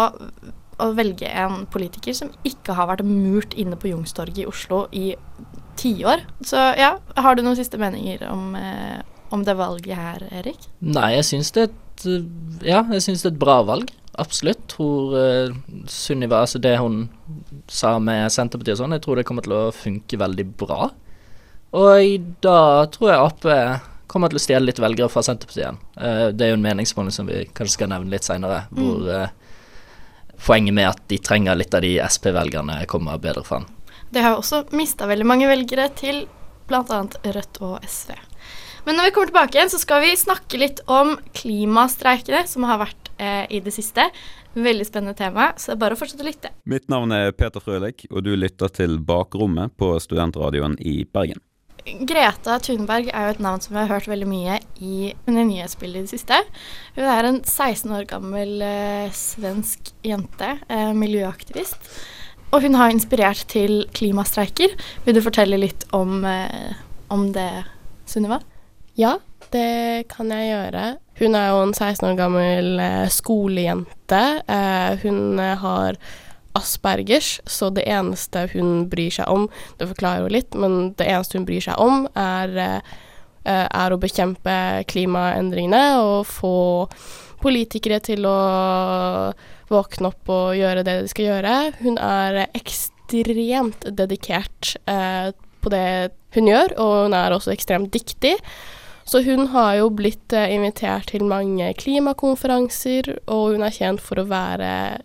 å 0.82 0.90
velge 0.96 1.28
en 1.28 1.64
politiker 1.70 2.16
som 2.16 2.32
ikke 2.46 2.76
har 2.78 2.90
vært 2.90 3.06
murt 3.06 3.54
inne 3.58 3.78
på 3.78 3.92
Youngstorget 3.92 4.44
i 4.44 4.48
Oslo 4.48 4.84
i 4.92 5.06
tiår. 5.80 6.26
Så 6.44 6.60
ja, 6.78 6.96
har 7.16 7.36
du 7.36 7.42
noen 7.44 7.58
siste 7.58 7.80
meninger 7.80 8.24
om, 8.28 8.54
eh, 8.58 9.00
om 9.32 9.44
det 9.46 9.56
valget 9.58 9.96
her, 9.96 10.26
Erik? 10.42 10.68
Nei, 10.84 11.14
jeg 11.16 11.28
syns 11.30 11.52
det 11.54 11.64
er 11.64 11.70
et 11.72 12.06
uh, 12.06 12.66
Ja, 12.66 12.82
jeg 12.92 13.04
syns 13.04 13.24
det 13.24 13.32
er 13.32 13.34
et 13.34 13.42
bra 13.42 13.60
valg. 13.66 13.92
Absolutt. 14.20 14.66
Tror 14.68 15.14
uh, 15.16 15.54
Sunniva 15.88 16.42
Altså 16.44 16.60
det 16.60 16.74
hun 16.80 17.06
sa 17.72 17.96
med 18.02 18.28
Senterpartiet 18.32 18.76
og 18.76 18.84
sånn, 18.84 18.96
jeg 18.98 19.04
tror 19.06 19.18
det 19.18 19.26
kommer 19.28 19.46
til 19.46 19.56
å 19.56 19.70
funke 19.74 20.20
veldig 20.20 20.46
bra. 20.60 20.90
Og 21.72 22.28
da 22.44 22.58
tror 22.92 23.08
jeg 23.08 23.22
Ap 23.22 23.88
kommer 24.12 24.28
til 24.28 24.36
å 24.36 24.42
stjele 24.44 24.68
litt 24.68 24.80
velgere 24.82 25.08
fra 25.08 25.22
Senterpartiet 25.24 25.64
igjen. 25.64 25.78
Uh, 25.96 26.28
det 26.36 26.46
er 26.46 26.52
jo 26.52 26.58
en 26.60 26.66
meningsmåling 26.66 27.14
som 27.14 27.28
vi 27.30 27.46
kanskje 27.56 27.78
skal 27.78 27.92
nevne 27.94 28.12
litt 28.12 28.26
seinere, 28.26 28.66
hvor 28.76 29.08
uh, 29.08 29.30
poenget 30.46 30.74
med 30.74 30.90
at 30.90 31.02
de 31.10 31.18
trenger 31.22 31.58
litt 31.58 31.74
av 31.74 31.84
de 31.84 31.94
Sp-velgerne 32.08 32.82
kommer 32.90 33.20
bedre 33.22 33.44
fram. 33.46 33.68
Det 34.12 34.24
har 34.24 34.36
også 34.36 34.66
mista 34.76 35.08
veldig 35.08 35.26
mange 35.26 35.48
velgere 35.48 35.88
til 35.96 36.26
bl.a. 36.68 37.00
Rødt 37.36 37.60
og 37.64 37.86
SV. 37.88 38.12
Men 38.84 38.98
når 38.98 39.08
vi 39.08 39.14
kommer 39.14 39.30
tilbake 39.30 39.58
igjen, 39.58 39.70
så 39.70 39.78
skal 39.78 40.02
vi 40.02 40.14
snakke 40.18 40.58
litt 40.58 40.82
om 40.90 41.14
klimastreikene 41.38 42.42
som 42.50 42.66
har 42.66 42.80
vært 42.82 43.12
eh, 43.22 43.44
i 43.54 43.62
det 43.62 43.74
siste. 43.74 44.08
Veldig 44.52 44.84
spennende 44.84 45.14
tema, 45.16 45.52
så 45.56 45.70
det 45.70 45.76
er 45.76 45.82
bare 45.84 45.96
å 45.96 46.00
fortsette 46.00 46.24
å 46.24 46.28
lytte. 46.28 46.50
Mitt 46.68 46.90
navn 46.92 47.14
er 47.16 47.30
Peter 47.32 47.62
Frølik, 47.62 48.04
og 48.10 48.26
du 48.26 48.34
lytter 48.36 48.72
til 48.74 48.98
Bakrommet 49.00 49.72
på 49.80 49.94
Studentradioen 50.02 50.76
i 50.82 51.02
Bergen. 51.08 51.40
Greta 51.82 52.58
Thunberg 52.62 53.08
er 53.10 53.26
jo 53.26 53.34
et 53.34 53.42
navn 53.42 53.62
som 53.62 53.74
vi 53.74 53.80
har 53.80 53.90
hørt 53.90 54.06
veldig 54.10 54.28
mye 54.30 54.58
i 54.78 55.12
nyhetsbildet 55.26 55.98
i 55.98 56.04
det 56.06 56.12
siste. 56.12 56.38
Hun 56.94 57.08
er 57.10 57.28
en 57.28 57.40
16 57.42 57.90
år 57.96 58.06
gammel 58.10 58.62
eh, 58.62 59.10
svensk 59.16 59.90
jente, 60.06 60.54
eh, 60.70 60.92
miljøaktivist. 60.94 61.90
Og 62.52 62.62
hun 62.66 62.76
har 62.78 62.92
inspirert 62.92 63.46
til 63.50 63.86
klimastreiker. 63.96 64.76
Vil 65.06 65.16
du 65.16 65.22
fortelle 65.24 65.58
litt 65.58 65.86
om, 65.96 66.20
eh, 66.28 66.78
om 67.10 67.30
det, 67.34 67.50
Sunniva? 68.06 68.42
Ja, 68.98 69.16
det 69.50 70.06
kan 70.12 70.30
jeg 70.30 70.52
gjøre. 70.52 70.84
Hun 71.18 71.36
er 71.38 71.48
jo 71.50 71.62
en 71.66 71.74
16 71.74 72.06
år 72.08 72.18
gammel 72.18 72.80
eh, 72.80 73.08
skolejente. 73.12 74.22
Eh, 74.46 75.02
hun 75.02 75.40
eh, 75.40 75.56
har 75.60 75.98
aspergers, 76.58 77.40
så 77.46 77.70
det 77.74 77.86
eneste 77.88 78.46
hun 78.52 78.86
bryr 78.92 79.12
seg 79.14 79.30
om 79.32 79.48
Det 79.78 79.88
forklarer 79.90 80.26
jo 80.26 80.34
litt, 80.34 80.54
men 80.58 80.92
det 80.98 81.08
eneste 81.08 81.38
hun 81.38 81.46
bryr 81.48 81.64
seg 81.64 81.80
om, 81.80 82.06
er, 82.18 82.56
eh, 82.56 82.94
eh, 83.44 83.66
er 83.66 83.92
å 83.92 84.00
bekjempe 84.00 84.56
klimaendringene 84.90 85.84
og 86.02 86.26
få 86.28 86.56
politikere 87.42 87.98
til 88.04 88.26
å 88.28 88.38
våkne 89.72 90.12
opp 90.12 90.30
og 90.30 90.56
gjøre 90.58 90.84
det 90.86 90.98
de 91.02 91.10
skal 91.10 91.28
gjøre. 91.30 91.56
Hun 91.82 91.96
er 91.98 92.44
ekstremt 92.52 93.88
dedikert 93.98 94.76
eh, 94.86 95.32
på 95.62 95.72
det 95.72 96.12
hun 96.36 96.48
gjør, 96.48 96.76
og 96.80 96.94
hun 97.06 97.16
er 97.16 97.34
også 97.34 97.52
ekstremt 97.54 97.92
dyktig. 97.94 98.36
Så 99.04 99.22
hun 99.26 99.48
har 99.52 99.76
jo 99.80 99.90
blitt 99.90 100.32
eh, 100.36 100.52
invitert 100.54 101.10
til 101.12 101.26
mange 101.28 101.72
klimakonferanser, 101.78 103.10
og 103.26 103.56
hun 103.56 103.66
er 103.66 103.74
kjent 103.74 104.02
for 104.02 104.22
å 104.22 104.28
være 104.30 105.02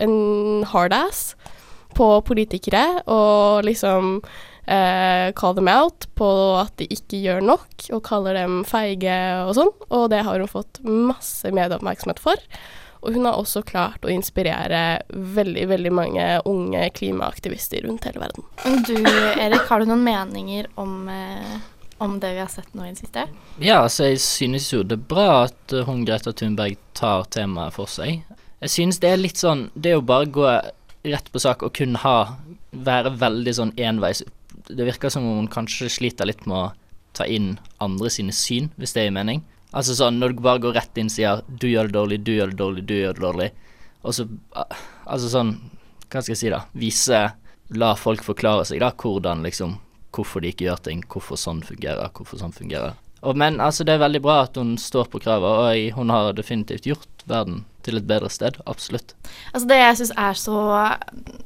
en 0.00 0.64
hardass 0.70 1.34
på 1.96 2.08
politikere, 2.26 3.02
og 3.10 3.64
liksom 3.66 4.20
eh, 4.64 5.32
call 5.36 5.56
them 5.56 5.68
out 5.68 6.06
på 6.14 6.28
at 6.60 6.76
de 6.80 6.88
ikke 6.94 7.22
gjør 7.24 7.42
nok, 7.44 7.88
og 7.90 8.04
kaller 8.06 8.38
dem 8.38 8.60
feige 8.68 9.16
og 9.46 9.56
sånn. 9.58 9.72
Og 9.90 10.06
det 10.12 10.22
har 10.26 10.42
hun 10.42 10.50
fått 10.50 10.82
masse 10.86 11.50
medieoppmerksomhet 11.54 12.22
for. 12.22 12.38
Og 13.00 13.14
hun 13.16 13.24
har 13.24 13.38
også 13.40 13.62
klart 13.64 14.04
å 14.04 14.12
inspirere 14.12 15.00
veldig, 15.08 15.64
veldig 15.70 15.92
mange 15.96 16.24
unge 16.48 16.82
klimaaktivister 16.96 17.86
rundt 17.86 18.04
hele 18.04 18.20
verden. 18.20 18.44
Du, 18.84 18.96
Erik, 19.40 19.64
har 19.70 19.80
du 19.80 19.88
noen 19.88 20.04
meninger 20.04 20.68
om, 20.80 21.08
eh, 21.08 21.54
om 22.04 22.18
det 22.20 22.34
vi 22.36 22.42
har 22.44 22.52
sett 22.52 22.74
nå 22.76 22.84
i 22.84 22.92
det 22.92 23.00
siste? 23.00 23.24
Ja, 23.56 23.80
altså 23.86 24.10
jeg 24.10 24.20
synes 24.20 24.68
jo 24.72 24.82
det 24.84 24.98
er 24.98 25.08
bra 25.14 25.30
at 25.46 25.72
uh, 25.72 25.86
hun 25.88 26.04
Greta 26.04 26.34
Thunberg 26.36 26.76
tar 26.92 27.24
temaet 27.32 27.78
for 27.78 27.88
seg. 27.88 28.20
Jeg 28.60 28.74
synes 28.74 29.00
det 29.00 29.08
er 29.08 29.20
litt 29.20 29.40
sånn 29.40 29.68
Det 29.74 29.92
er 29.92 29.96
jo 29.96 30.04
bare 30.04 30.26
å 30.28 30.34
gå 30.36 30.48
rett 31.08 31.30
på 31.32 31.40
sak 31.40 31.62
og 31.64 31.72
kun 31.76 31.96
ha 32.02 32.36
Være 32.70 33.14
veldig 33.18 33.54
sånn 33.56 33.72
enveis. 33.80 34.20
Det 34.68 34.84
virker 34.86 35.10
som 35.10 35.24
om 35.26 35.40
hun 35.40 35.48
kanskje 35.50 35.88
sliter 35.90 36.28
litt 36.28 36.44
med 36.46 36.54
å 36.54 36.66
ta 37.16 37.24
inn 37.26 37.56
andre 37.82 38.10
sine 38.14 38.30
syn, 38.30 38.68
hvis 38.78 38.92
det 38.94 39.08
gir 39.08 39.16
mening. 39.16 39.40
Altså 39.74 39.96
sånn 39.98 40.20
når 40.20 40.36
du 40.36 40.42
bare 40.44 40.62
går 40.62 40.76
rett 40.76 41.00
inn 41.00 41.10
og 41.10 41.14
sier 41.16 41.42
'du 41.48 41.66
gjør 41.66 41.90
det 41.90 41.96
dårlig, 41.96 42.18
du 42.22 42.30
gjør 42.36 42.52
det 42.52 42.58
dårlig, 42.60 42.84
du 42.86 42.94
gjør 42.94 43.18
det 43.18 43.24
dårlig', 43.24 43.50
og 44.02 44.14
så 44.14 44.28
Altså 45.06 45.28
sånn 45.28 45.52
Hva 46.10 46.22
skal 46.22 46.34
jeg 46.34 46.42
si, 46.42 46.50
da? 46.50 46.64
Vise 46.74 47.20
La 47.70 47.94
folk 47.94 48.22
forklare 48.22 48.64
seg, 48.66 48.80
da, 48.80 48.90
hvordan 48.90 49.42
liksom 49.42 49.78
Hvorfor 50.14 50.42
de 50.42 50.50
ikke 50.50 50.66
gjør 50.66 50.80
ting, 50.82 51.02
hvorfor 51.06 51.38
sånn 51.38 51.62
fungerer, 51.62 52.10
hvorfor 52.10 52.38
sånn 52.38 52.54
fungerer. 52.54 52.94
Og, 53.22 53.36
men 53.36 53.60
altså, 53.60 53.84
det 53.84 53.94
er 53.94 54.02
veldig 54.02 54.22
bra 54.24 54.40
at 54.42 54.56
hun 54.58 54.72
står 54.80 55.06
på 55.12 55.20
kravet, 55.22 55.46
og 55.46 55.98
hun 55.98 56.10
har 56.10 56.32
definitivt 56.34 56.88
gjort 56.88 57.22
verden 57.30 57.64
til 57.90 58.00
et 58.00 58.08
bedre 58.08 58.30
sted. 58.32 58.60
Absolutt. 58.70 59.14
Altså 59.52 59.68
Det 59.70 59.80
jeg 59.80 59.98
syns 60.00 60.12
er 60.16 60.38
så 60.38 60.60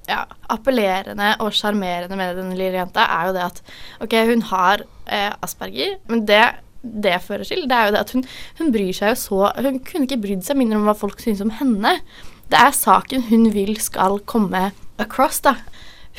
ja, 0.09 0.21
appellerende 0.53 1.35
og 1.41 1.57
sjarmerende 1.57 2.19
med 2.21 2.37
den 2.39 2.53
lille 2.55 2.79
jenta, 2.79 3.09
er 3.09 3.31
jo 3.31 3.35
det 3.37 3.47
at 3.49 3.63
OK, 4.05 4.19
hun 4.31 4.45
har 4.53 4.85
eh, 5.09 5.33
asperger, 5.43 5.99
men 6.13 6.29
det 6.29 6.45
det 6.85 7.15
fører 7.25 7.49
til, 7.49 7.63
det 7.65 7.73
er 7.73 7.87
jo 7.87 7.93
det 7.95 8.01
at 8.03 8.11
hun, 8.13 8.27
hun 8.59 8.73
bryr 8.75 8.93
seg 8.93 9.15
jo 9.15 9.17
så 9.17 9.39
Hun 9.57 9.79
kunne 9.89 10.05
ikke 10.05 10.21
brydd 10.21 10.43
seg 10.45 10.59
mindre 10.61 10.77
om 10.77 10.85
hva 10.85 10.93
folk 10.93 11.23
synes 11.23 11.41
om 11.41 11.53
henne. 11.57 11.95
Det 12.53 12.59
er 12.61 12.77
saken 12.77 13.25
hun 13.31 13.47
vil 13.55 13.79
skal 13.81 14.19
komme 14.29 14.67
across, 15.01 15.41
da. 15.41 15.55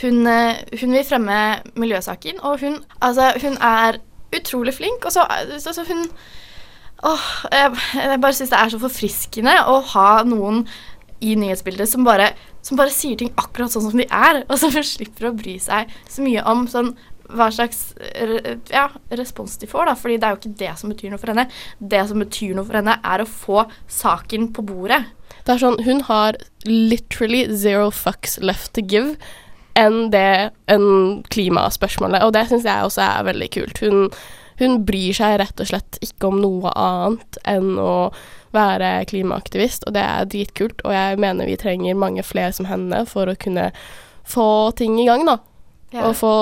Hun, 0.02 0.26
eh, 0.28 0.64
hun 0.82 0.96
vil 0.98 1.06
fremme 1.06 1.38
miljøsaken, 1.78 2.42
og 2.42 2.66
hun, 2.66 2.80
altså, 3.00 3.30
hun 3.44 3.60
er 3.62 4.02
utrolig 4.36 4.74
flink. 4.74 5.06
Og 5.06 5.14
så 5.14 5.28
altså, 5.30 5.86
hun 5.88 6.08
Åh, 7.04 7.26
jeg, 7.52 7.72
jeg 8.00 8.22
bare 8.24 8.38
syns 8.38 8.54
det 8.54 8.60
er 8.60 8.72
så 8.74 8.82
forfriskende 8.82 9.56
å 9.70 9.80
ha 9.94 10.10
noen 10.28 10.64
i 11.26 11.36
nyhetsbildet 11.40 11.90
som 11.90 12.06
bare, 12.08 12.32
som 12.66 12.80
bare 12.80 12.94
sier 12.94 13.18
ting 13.20 13.34
akkurat 13.40 13.74
sånn 13.74 13.90
som 13.90 14.00
de 14.00 14.08
er, 14.08 14.44
og 14.48 14.60
som 14.62 14.74
slipper 14.96 15.30
å 15.30 15.36
bry 15.36 15.58
seg 15.62 15.92
så 16.08 16.26
mye 16.26 16.46
om 16.52 16.66
sånn 16.72 16.96
hva 17.34 17.48
slags 17.50 17.96
ja, 18.70 18.90
respons 19.18 19.56
de 19.58 19.70
får, 19.70 19.90
da. 19.90 19.96
Fordi 19.98 20.18
det 20.22 20.28
er 20.28 20.36
jo 20.36 20.40
ikke 20.42 20.60
det 20.60 20.74
som 20.78 20.92
betyr 20.94 21.10
noe 21.10 21.22
for 21.22 21.32
henne. 21.34 21.48
Det 21.80 22.04
som 22.10 22.22
betyr 22.22 22.52
noe 22.54 22.68
for 22.68 22.78
henne, 22.78 23.00
er 23.02 23.24
å 23.24 23.30
få 23.30 23.64
saken 23.90 24.52
på 24.54 24.66
bordet. 24.68 25.02
Det 25.46 25.56
er 25.56 25.64
sånn, 25.64 25.80
Hun 25.86 26.04
har 26.06 26.38
literally 26.66 27.46
zero 27.50 27.90
fucks 27.90 28.38
left 28.42 28.76
to 28.78 28.86
give 28.86 29.18
enn 29.76 30.12
det 30.14 30.52
enn 30.72 31.24
klimaspørsmålet, 31.34 32.24
og 32.24 32.32
det 32.38 32.46
syns 32.50 32.68
jeg 32.68 32.86
også 32.86 33.04
er 33.04 33.26
veldig 33.28 33.50
kult. 33.58 33.82
Hun, 33.84 34.12
hun 34.62 34.86
bryr 34.88 35.16
seg 35.16 35.40
rett 35.42 35.60
og 35.60 35.70
slett 35.70 36.00
ikke 36.06 36.30
om 36.30 36.40
noe 36.44 36.72
annet 36.80 37.40
enn 37.48 37.76
å 37.82 38.14
være 38.56 39.04
klimaaktivist, 39.10 39.84
og 39.88 39.98
det 39.98 40.04
er 40.06 40.30
dritkult, 40.32 40.80
og 40.88 40.96
jeg 40.96 41.20
mener 41.20 41.50
vi 41.50 41.58
trenger 41.60 42.00
mange 42.00 42.24
flere 42.24 42.54
som 42.56 42.70
henne 42.70 43.04
for 43.10 43.28
å 43.28 43.36
kunne 43.40 43.72
få 44.26 44.72
ting 44.80 44.96
i 45.02 45.08
gang, 45.10 45.26
da. 45.28 45.38
Ja. 45.92 46.08
Og 46.10 46.16
få 46.20 46.34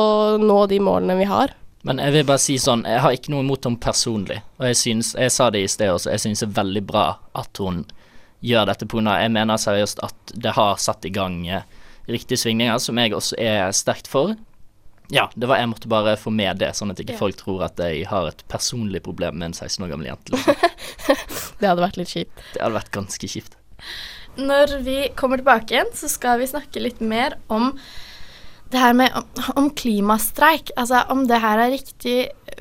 nå 0.42 0.64
de 0.70 0.80
målene 0.82 1.18
vi 1.20 1.28
har. 1.30 1.54
Men 1.84 2.00
jeg 2.00 2.14
vil 2.16 2.28
bare 2.30 2.40
si 2.40 2.56
sånn, 2.62 2.86
jeg 2.88 3.02
har 3.04 3.16
ikke 3.16 3.34
noe 3.34 3.44
imot 3.44 3.66
henne 3.68 3.82
personlig, 3.82 4.40
og 4.62 4.70
jeg 4.70 4.80
synes, 4.80 5.12
jeg 5.20 5.34
sa 5.36 5.50
det 5.52 5.66
i 5.66 5.72
sted 5.72 5.92
også, 5.92 6.14
jeg 6.14 6.24
synes 6.24 6.46
det 6.46 6.48
er 6.48 6.58
veldig 6.62 6.84
bra 6.88 7.08
at 7.42 7.60
hun 7.60 7.84
gjør 8.44 8.70
dette 8.70 8.88
pga. 8.92 9.18
Jeg 9.24 9.34
mener 9.36 9.60
seriøst 9.60 10.04
at 10.04 10.34
det 10.36 10.56
har 10.56 10.80
satt 10.82 11.06
i 11.08 11.12
gang 11.14 11.42
eh, 11.48 11.68
riktige 12.12 12.40
svingninger, 12.40 12.80
som 12.84 13.00
jeg 13.00 13.16
også 13.16 13.40
er 13.40 13.76
sterkt 13.76 14.10
for. 14.12 14.36
Ja, 15.12 15.30
det 15.36 15.48
var 15.50 15.58
jeg 15.60 15.70
måtte 15.70 15.90
bare 15.92 16.16
få 16.18 16.32
med 16.34 16.58
det, 16.62 16.72
sånn 16.78 16.92
at 16.94 17.00
ikke 17.04 17.14
Ja. 17.14 17.20
folk 17.20 17.36
tror 17.38 17.64
at 17.66 17.78
jeg 17.78 18.06
har 18.08 18.28
et 18.32 18.44
personlig 18.48 19.04
problem 19.04 19.38
med 19.40 19.52
en 19.52 19.54
16 19.54 19.84
år 19.86 19.90
gammel 19.92 20.08
jente. 20.08 20.32
Liksom. 20.32 20.56
Det 21.60 21.68
hadde 21.70 21.84
vært 21.84 21.98
litt 22.00 22.10
kjipt. 22.12 22.40
Det 22.54 22.62
hadde 22.64 22.76
vært 22.80 22.92
ganske 22.96 23.28
kjipt. 23.30 23.58
Når 24.40 24.78
vi 24.84 24.98
kommer 25.16 25.38
tilbake 25.38 25.76
igjen, 25.76 25.92
så 25.94 26.10
skal 26.10 26.40
vi 26.42 26.48
snakke 26.50 26.82
litt 26.82 27.00
mer 27.02 27.36
om 27.54 27.74
det 28.74 28.80
her 28.82 28.94
med 28.98 29.14
om, 29.14 29.28
om 29.56 29.68
klimastreik. 29.70 30.72
Altså 30.76 31.04
om 31.14 31.28
det 31.30 31.38
her 31.44 31.62
er 31.62 31.76
riktig 31.76 32.16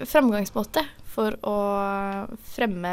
fremgangsmåte 0.07 0.85
for 1.13 1.39
å 1.47 1.57
fremme 2.53 2.93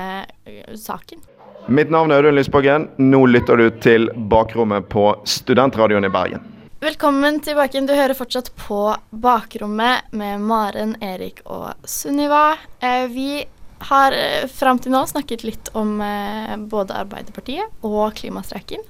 saken. 0.79 1.19
Mitt 1.67 1.91
navn 1.91 2.11
er 2.11 2.23
Audun 2.23 2.37
Lysbakken. 2.39 2.87
Nå 2.97 3.25
lytter 3.29 3.59
du 3.59 3.67
til 3.83 4.07
Bakrommet 4.31 4.87
på 4.89 5.09
Studentradioen 5.27 6.07
i 6.07 6.13
Bergen. 6.13 6.45
Velkommen 6.79 7.41
tilbake. 7.43 7.81
Du 7.83 7.91
hører 7.91 8.15
fortsatt 8.15 8.53
på 8.55 8.95
Bakrommet 9.11 10.13
med 10.15 10.39
Maren, 10.47 10.93
Erik 11.03 11.41
og 11.43 11.73
Sunniva. 11.83 12.53
Eh, 12.79 13.03
vi 13.11 13.43
har 13.89 14.15
eh, 14.15 14.45
fram 14.47 14.79
til 14.79 14.95
nå 14.95 15.01
snakket 15.11 15.43
litt 15.43 15.73
om 15.75 15.99
eh, 15.99 16.55
både 16.71 16.95
Arbeiderpartiet 17.01 17.83
og 17.83 18.15
klimastreiken. 18.21 18.87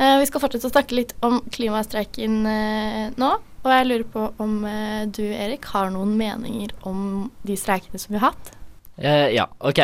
Vi 0.00 0.30
skal 0.30 0.46
fortsette 0.46 0.70
å 0.70 0.72
snakke 0.72 0.96
litt 0.96 1.12
om 1.20 1.42
klimastreiken 1.52 2.40
nå. 3.20 3.30
Og 3.66 3.72
jeg 3.74 3.90
lurer 3.90 4.08
på 4.16 4.26
om 4.40 4.58
du, 5.12 5.24
Erik, 5.26 5.68
har 5.76 5.92
noen 5.92 6.16
meninger 6.16 6.72
om 6.88 7.28
de 7.44 7.60
streikene 7.60 8.00
som 8.00 8.16
vi 8.16 8.22
har 8.22 8.30
hatt? 8.30 8.52
Eh, 8.96 9.34
ja, 9.36 9.50
OK. 9.60 9.82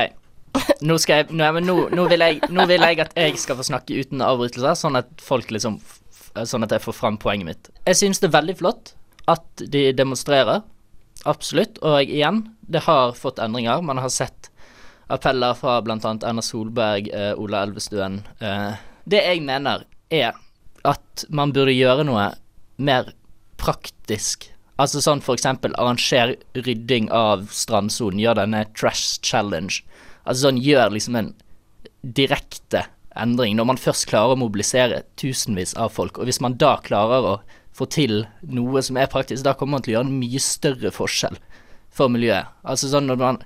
Nå 0.88 0.97
jeg 1.04 1.28
nå, 1.37 1.50
nå, 1.61 2.04
vil 2.09 2.25
jeg 2.25 2.52
nå 2.52 2.64
vil 2.68 2.85
jeg 2.88 3.04
at 3.04 3.12
jeg 3.16 3.37
skal 3.40 3.61
få 3.61 3.68
snakke 3.68 4.00
uten 4.00 4.25
avbrytelser, 4.25 4.78
sånn 4.87 5.00
at 5.04 5.12
folk 5.21 5.52
liksom 5.52 5.82
Sånn 6.48 6.64
at 6.64 6.72
jeg 6.72 6.84
får 6.84 6.96
fram 6.96 7.18
poenget 7.20 7.48
mitt. 7.48 7.70
Jeg 7.86 7.98
synes 7.98 8.22
det 8.22 8.30
er 8.30 8.38
veldig 8.38 8.54
flott 8.60 8.94
at 9.30 9.64
de 9.72 9.90
demonstrerer. 9.96 10.62
Absolutt. 11.28 11.78
Og 11.84 12.08
igjen, 12.08 12.44
det 12.62 12.84
har 12.86 13.12
fått 13.18 13.40
endringer. 13.42 13.82
Man 13.84 14.00
har 14.02 14.12
sett 14.12 14.50
appeller 15.12 15.54
fra 15.58 15.80
bl.a. 15.84 15.98
Erna 15.98 16.42
Solberg, 16.42 17.10
eh, 17.12 17.32
Ola 17.38 17.62
Elvestuen. 17.66 18.22
Eh, 18.40 18.80
det 19.04 19.20
jeg 19.26 19.42
mener, 19.44 19.84
er 20.10 20.32
at 20.88 21.24
man 21.30 21.52
burde 21.54 21.74
gjøre 21.74 22.06
noe 22.08 22.30
mer 22.82 23.12
praktisk. 23.60 24.48
Altså 24.80 25.02
sånn 25.04 25.22
eksempel 25.34 25.74
arranger 25.78 26.34
rydding 26.56 27.10
av 27.14 27.46
strandsonen, 27.54 28.20
gjør 28.22 28.40
denne 28.40 28.64
trash 28.74 29.20
challenge. 29.22 29.82
Altså 30.24 30.48
sånn 30.48 30.60
gjør 30.62 30.94
liksom 30.96 31.18
en 31.18 31.32
direkte 32.02 32.86
endring, 33.19 33.57
når 33.57 33.69
man 33.73 33.81
først 33.81 34.09
klarer 34.11 34.35
å 34.35 34.40
mobilisere 34.40 35.02
tusenvis 35.21 35.75
av 35.81 35.92
folk. 35.95 36.19
Og 36.19 36.28
hvis 36.28 36.40
man 36.45 36.57
da 36.61 36.76
klarer 36.85 37.28
å 37.28 37.35
få 37.76 37.88
til 37.92 38.25
noe 38.42 38.83
som 38.85 38.99
er 39.00 39.11
praktisk, 39.12 39.45
da 39.45 39.54
kommer 39.57 39.78
man 39.78 39.85
til 39.85 39.95
å 39.95 39.97
gjøre 39.99 40.11
en 40.11 40.21
mye 40.21 40.42
større 40.42 40.92
forskjell 40.95 41.38
for 41.92 42.12
miljøet. 42.12 42.50
Altså 42.64 42.90
sånn 42.92 43.09
når 43.09 43.21
man 43.21 43.40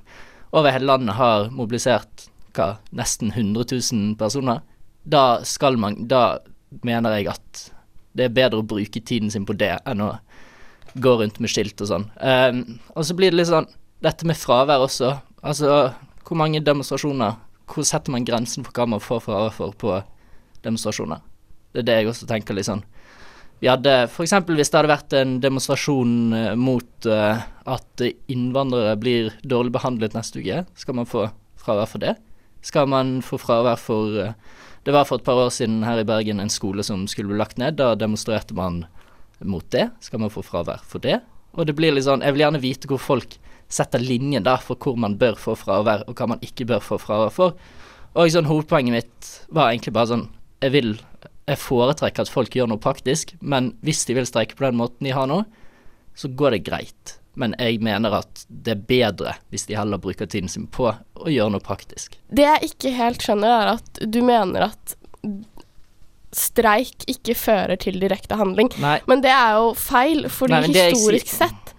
over 0.56 0.74
hele 0.74 0.88
landet 0.90 1.18
har 1.18 1.50
mobilisert 1.54 2.28
hva, 2.56 2.76
nesten 2.96 3.32
100 3.34 3.66
000 3.92 4.14
personer, 4.20 4.62
da 5.06 5.42
skal 5.46 5.76
man 5.78 6.08
Da 6.08 6.40
mener 6.82 7.14
jeg 7.14 7.28
at 7.30 7.66
det 8.16 8.24
er 8.26 8.34
bedre 8.34 8.62
å 8.62 8.66
bruke 8.66 9.00
tiden 9.00 9.30
sin 9.30 9.44
på 9.46 9.54
det 9.54 9.76
enn 9.86 10.02
å 10.02 10.16
gå 10.96 11.12
rundt 11.20 11.38
med 11.38 11.52
skilt 11.52 11.80
og 11.84 11.90
sånn. 11.90 12.06
Um, 12.16 12.78
og 12.96 13.04
så 13.04 13.14
blir 13.14 13.30
det 13.30 13.42
litt 13.42 13.50
sånn 13.50 13.68
Dette 14.02 14.26
med 14.28 14.36
fravær 14.36 14.82
også. 14.84 15.12
Altså, 15.46 15.92
hvor 16.26 16.36
mange 16.36 16.60
demonstrasjoner 16.64 17.36
Hvor 17.66 17.86
setter 17.86 18.14
man 18.14 18.26
grensen 18.26 18.66
for 18.66 18.76
hva 18.76 18.86
man 18.94 19.02
får 19.02 19.24
fravær 19.26 19.54
for 19.54 19.74
på 19.78 19.96
demonstrasjoner? 20.64 21.24
Det 21.74 21.82
er 21.82 21.88
det 21.88 21.96
jeg 21.98 22.10
også 22.12 22.28
tenker 22.30 22.56
litt 22.56 22.68
sånn. 22.68 22.84
Vi 23.60 23.70
hadde 23.70 23.92
f.eks. 24.04 24.34
hvis 24.50 24.70
det 24.70 24.78
hadde 24.78 24.92
vært 24.92 25.14
en 25.16 25.38
demonstrasjon 25.40 26.14
eh, 26.36 26.52
mot 26.60 27.08
uh, 27.08 27.40
at 27.64 28.04
innvandrere 28.28 28.98
blir 29.00 29.30
dårlig 29.48 29.72
behandlet 29.78 30.16
neste 30.16 30.42
uke, 30.42 30.66
skal 30.76 30.98
man 30.98 31.08
få 31.08 31.30
fravær 31.60 31.88
for 31.88 32.04
det? 32.04 32.18
Skal 32.66 32.90
man 32.92 33.20
få 33.24 33.38
fravær 33.40 33.80
for 33.80 34.18
uh, 34.20 34.34
Det 34.84 34.92
var 34.92 35.08
for 35.08 35.18
et 35.18 35.26
par 35.26 35.40
år 35.40 35.50
siden 35.50 35.80
her 35.88 36.02
i 36.02 36.06
Bergen 36.06 36.40
en 36.40 36.52
skole 36.52 36.84
som 36.84 37.08
skulle 37.10 37.32
bli 37.32 37.40
lagt 37.40 37.56
ned. 37.58 37.74
Da 37.80 37.94
demonstrerte 37.98 38.54
man 38.54 38.84
mot 39.40 39.64
det. 39.72 39.88
Skal 40.04 40.20
man 40.22 40.30
få 40.30 40.44
fravær 40.46 40.84
for 40.84 41.02
det? 41.02 41.18
Og 41.56 41.66
det 41.66 41.74
blir 41.74 41.94
litt 41.96 42.04
sånn 42.06 42.22
Jeg 42.22 42.36
vil 42.36 42.44
gjerne 42.44 42.62
vite 42.62 42.90
hvor 42.90 43.00
folk 43.00 43.38
setter 43.68 44.02
linjen 44.02 44.44
da 44.46 44.56
for 44.62 44.78
hvor 44.80 44.96
man 45.00 45.16
bør 45.18 45.38
få 45.40 45.56
fravær, 45.58 46.06
og 46.06 46.16
hva 46.18 46.30
man 46.34 46.42
ikke 46.44 46.68
bør 46.68 46.84
få 46.84 46.98
fravær 47.02 47.34
for. 47.34 47.58
Og 48.16 48.32
sånn 48.32 48.48
hovedpoenget 48.48 48.94
mitt 48.94 49.30
var 49.52 49.70
egentlig 49.72 49.92
bare 49.92 50.12
sånn 50.14 50.26
Jeg 50.64 50.72
vil 50.72 50.94
Jeg 51.46 51.60
foretrekker 51.60 52.24
at 52.24 52.32
folk 52.32 52.54
gjør 52.56 52.70
noe 52.72 52.80
praktisk, 52.82 53.34
men 53.40 53.74
hvis 53.86 54.06
de 54.08 54.16
vil 54.16 54.26
streike 54.26 54.56
på 54.56 54.64
den 54.64 54.78
måten 54.80 55.06
de 55.06 55.12
har 55.14 55.28
nå, 55.30 55.44
så 56.16 56.30
går 56.32 56.56
det 56.56 56.64
greit. 56.66 57.18
Men 57.36 57.52
jeg 57.60 57.82
mener 57.84 58.16
at 58.22 58.46
det 58.48 58.72
er 58.72 58.80
bedre 58.88 59.34
hvis 59.52 59.68
de 59.68 59.76
heller 59.76 60.00
bruker 60.02 60.26
tiden 60.26 60.48
sin 60.50 60.64
på 60.66 60.88
å 60.90 61.28
gjøre 61.30 61.52
noe 61.54 61.62
praktisk. 61.62 62.16
Det 62.32 62.48
jeg 62.48 62.72
ikke 62.72 62.94
helt 62.96 63.22
skjønner, 63.22 63.52
er 63.52 63.72
at 63.76 64.00
du 64.10 64.18
mener 64.26 64.72
at 64.72 64.96
streik 66.36 67.06
ikke 67.10 67.36
fører 67.38 67.78
til 67.80 68.00
direkte 68.00 68.40
handling. 68.40 68.72
Nei, 68.82 68.98
Men 69.06 69.22
det 69.24 69.32
er 69.32 69.60
jo 69.60 69.70
feil, 69.78 70.26
fordi 70.32 70.56
Nei, 70.56 70.72
det 70.74 70.88
historisk 70.96 71.28
ikke... 71.28 71.36
sett 71.44 71.75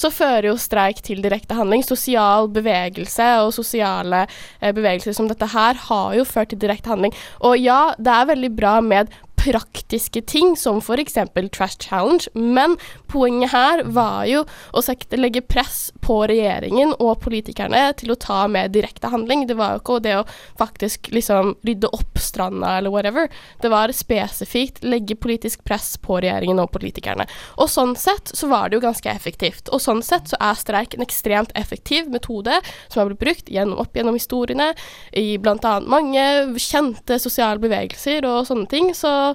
så 0.00 0.10
fører 0.12 0.50
jo 0.50 0.56
streik 0.60 1.02
til 1.04 1.20
direkte 1.24 1.56
handling. 1.58 1.84
Sosial 1.86 2.48
bevegelse 2.52 3.28
og 3.44 3.52
sosiale 3.56 4.24
eh, 4.24 4.72
bevegelser 4.76 5.16
som 5.16 5.28
dette 5.30 5.48
her 5.52 5.78
har 5.88 6.14
jo 6.16 6.26
ført 6.28 6.52
til 6.54 6.62
direkte 6.62 6.92
handling. 6.92 7.14
Og 7.44 7.58
ja, 7.60 7.92
det 8.00 8.14
er 8.14 8.30
veldig 8.32 8.52
bra 8.56 8.78
med 8.84 9.12
praktiske 9.40 10.22
ting, 10.22 10.56
som 10.56 10.78
f.eks. 10.78 11.14
Trash 11.52 11.78
Challenge. 11.78 12.28
Men 12.34 12.76
poenget 13.06 13.52
her 13.52 13.82
var 13.84 14.24
jo 14.28 14.44
å 14.76 14.82
legge 15.16 15.40
press 15.40 15.90
på 16.04 16.20
regjeringen 16.28 16.92
og 16.98 17.20
politikerne 17.24 17.82
til 17.98 18.12
å 18.12 18.18
ta 18.20 18.44
mer 18.48 18.68
direkte 18.68 19.08
handling. 19.08 19.46
Det 19.48 19.56
var 19.58 19.76
jo 19.76 19.82
ikke 19.82 19.98
det 20.04 20.16
å 20.20 20.26
faktisk 20.60 21.10
liksom 21.14 21.54
rydde 21.66 21.90
opp 21.96 22.20
stranda 22.20 22.76
eller 22.78 22.92
whatever. 22.92 23.30
Det 23.62 23.70
var 23.72 23.92
spesifikt 23.96 24.84
legge 24.84 25.16
politisk 25.16 25.64
press 25.64 25.96
på 26.00 26.20
regjeringen 26.20 26.60
og 26.62 26.70
politikerne. 26.74 27.26
Og 27.56 27.70
sånn 27.72 27.96
sett 27.98 28.32
så 28.36 28.50
var 28.50 28.68
det 28.68 28.78
jo 28.78 28.84
ganske 28.84 29.10
effektivt. 29.10 29.72
Og 29.72 29.82
sånn 29.82 30.04
sett 30.04 30.30
så 30.30 30.40
er 30.40 30.58
streik 30.58 30.96
en 30.96 31.04
ekstremt 31.06 31.54
effektiv 31.58 32.10
metode 32.12 32.60
som 32.88 33.02
har 33.02 33.10
blitt 33.10 33.24
brukt 33.24 33.50
gjennom, 33.52 33.80
opp 33.80 33.96
gjennom 33.96 34.16
historiene 34.16 34.70
i 35.16 35.38
bl.a. 35.40 35.78
mange 35.80 36.24
kjente 36.60 37.18
sosiale 37.22 37.60
bevegelser 37.62 38.26
og 38.28 38.46
sånne 38.48 38.68
ting. 38.70 38.92
Så 38.96 39.29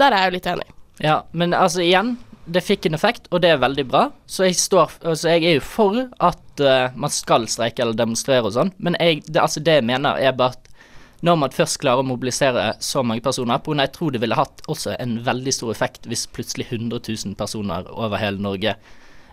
der 0.00 0.10
er 0.10 0.24
jeg 0.24 0.30
jo 0.30 0.36
litt 0.36 0.50
enig. 0.52 0.68
Ja, 1.02 1.16
men 1.32 1.54
altså 1.56 1.82
igjen, 1.84 2.16
det 2.44 2.64
fikk 2.66 2.86
en 2.86 2.98
effekt, 2.98 3.28
og 3.30 3.42
det 3.44 3.52
er 3.52 3.62
veldig 3.62 3.84
bra. 3.90 4.02
Så 4.26 4.46
jeg, 4.48 4.58
står, 4.58 4.98
altså 5.06 5.32
jeg 5.34 5.46
er 5.46 5.56
jo 5.58 5.64
for 5.64 6.02
at 6.22 6.62
uh, 6.62 6.94
man 6.98 7.12
skal 7.12 7.46
streike 7.50 7.84
eller 7.84 7.98
demonstrere 7.98 8.48
og 8.48 8.56
sånn, 8.56 8.74
men 8.82 8.98
jeg, 9.00 9.22
det, 9.28 9.40
altså 9.42 9.62
det 9.62 9.80
jeg 9.80 9.88
mener, 9.88 10.18
er 10.18 10.36
bare 10.36 10.56
at 10.56 10.68
når 11.22 11.36
man 11.38 11.54
først 11.54 11.78
klarer 11.78 12.02
å 12.02 12.06
mobilisere 12.06 12.72
så 12.82 13.04
mange 13.06 13.22
personer 13.22 13.60
på 13.62 13.76
Jeg 13.78 13.92
tror 13.94 14.10
det 14.10 14.18
ville 14.24 14.34
hatt 14.34 14.64
også 14.66 14.96
en 14.98 15.20
veldig 15.22 15.52
stor 15.54 15.70
effekt 15.70 16.08
hvis 16.10 16.26
plutselig 16.26 16.66
100 16.72 16.98
000 16.98 17.36
personer 17.38 17.86
over 17.94 18.18
hele 18.18 18.42
Norge 18.42 18.74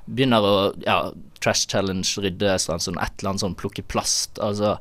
begynner 0.06 0.46
å 0.46 0.54
ja, 0.86 1.00
trash 1.42 1.66
challenge, 1.70 2.14
rydde 2.22 2.60
sånn, 2.62 2.82
sånn 2.82 3.02
et 3.02 3.14
eller 3.18 3.34
annet 3.34 3.44
sånn, 3.44 3.58
plukke 3.58 3.86
plast, 3.90 4.38
altså 4.42 4.78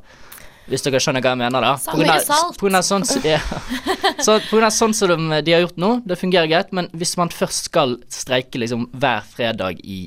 hvis 0.69 0.85
dere 0.85 1.01
skjønner 1.01 1.23
hva 1.23 1.33
jeg 1.33 1.41
mener, 1.41 1.65
da. 1.65 1.73
På 1.83 1.97
grunn 1.97 2.11
av-. 2.13 2.55
På 2.57 2.67
grunn 2.67 2.79
av 2.79 2.85
sånn, 2.85 3.05
som 3.07 3.25
ja. 3.25 3.39
så, 4.25 4.37
sånn 4.75 4.95
som 4.95 5.09
de, 5.11 5.41
de 5.45 5.55
har 5.55 5.63
gjort 5.65 5.79
nå, 5.81 5.91
det 6.05 6.19
fungerer 6.19 6.49
greit, 6.51 6.73
men 6.75 6.89
hvis 6.93 7.15
man 7.19 7.33
først 7.33 7.71
skal 7.71 7.97
streike 8.13 8.61
liksom 8.61 8.87
hver 8.93 9.25
fredag 9.27 9.81
i 9.83 10.05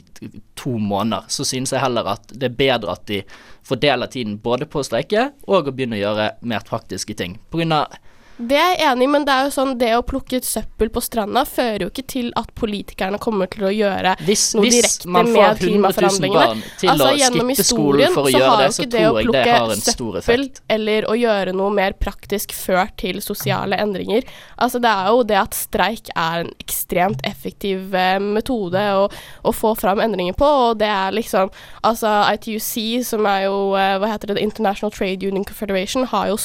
to 0.58 0.76
måneder, 0.78 1.26
så 1.32 1.46
synes 1.48 1.74
jeg 1.74 1.82
heller 1.82 2.14
at 2.14 2.30
det 2.32 2.52
er 2.52 2.60
bedre 2.62 2.94
at 2.94 3.06
de 3.10 3.22
fordeler 3.66 4.10
tiden 4.10 4.38
både 4.42 4.66
på 4.70 4.80
å 4.80 4.86
streike 4.86 5.30
og 5.48 5.68
å 5.68 5.74
begynne 5.74 5.98
å 5.98 6.02
gjøre 6.02 6.32
mer 6.46 6.64
praktiske 6.66 7.16
ting. 7.18 7.38
På 7.50 7.60
grunn 7.60 7.74
av 7.76 7.98
Det 8.36 8.56
er 8.56 8.70
jeg 8.74 8.88
enig 8.88 9.04
i, 9.06 9.10
men 9.12 9.24
det 9.26 9.34
er 9.34 9.46
jo 9.46 9.52
sånn, 9.54 9.72
det 9.78 9.90
å 9.96 10.02
plukke 10.06 10.40
søppel 10.44 10.88
på 10.92 11.02
stranda 11.04 11.44
fører 11.48 11.84
jo 11.84 11.90
ikke 11.92 12.04
til 12.10 12.30
at 12.38 12.48
politikerne 12.58 13.20
kommer 13.22 13.50
til 13.52 13.66
å 13.68 13.72
gjøre 13.72 14.14
Hvis, 14.24 14.46
noe 14.56 14.70
direkte 14.72 15.10
man 15.12 15.28
med 15.28 15.36
får 15.36 15.44
100 15.44 15.52
000 15.52 15.60
klimaforhandlingene. 15.62 16.70
Altså, 16.92 17.10
gjennom 17.20 17.52
historien 17.52 18.16
så 18.16 18.24
har 18.24 18.32
det, 18.32 18.66
jo 18.66 18.72
ikke 18.72 18.88
det 18.96 19.04
å 19.04 19.14
plukke 19.18 19.78
søppel 19.82 20.46
eller 20.76 21.08
å 21.12 21.16
gjøre 21.18 21.56
noe 21.56 21.76
mer 21.76 21.96
praktisk 22.00 22.56
ført 22.56 22.96
til 23.02 23.20
sosiale 23.24 23.78
endringer. 23.82 24.26
Altså, 24.56 24.80
det 24.82 24.90
er 24.90 25.12
jo 25.12 25.22
det 25.28 25.40
at 25.42 25.58
streik 25.58 26.12
er 26.16 26.46
en 26.46 26.52
ekstremt 26.64 27.22
effektiv 27.28 27.94
eh, 27.94 28.18
metode 28.22 28.82
å, 28.96 29.06
å 29.44 29.54
få 29.54 29.74
fram 29.78 30.02
endringer 30.02 30.36
på, 30.38 30.48
og 30.68 30.80
det 30.82 30.90
er 30.90 31.14
liksom 31.14 31.50
Altså, 31.82 32.08
ITUC, 32.34 33.02
som 33.06 33.26
er 33.26 33.46
jo 33.46 33.72
eh, 33.78 33.96
Hva 34.00 34.12
heter 34.12 34.30
det? 34.30 34.38
The 34.38 34.46
International 34.46 34.92
Trade 34.94 35.26
Union 35.26 35.44
Confederation, 35.44 36.06
har 36.08 36.30
jo 36.30 36.38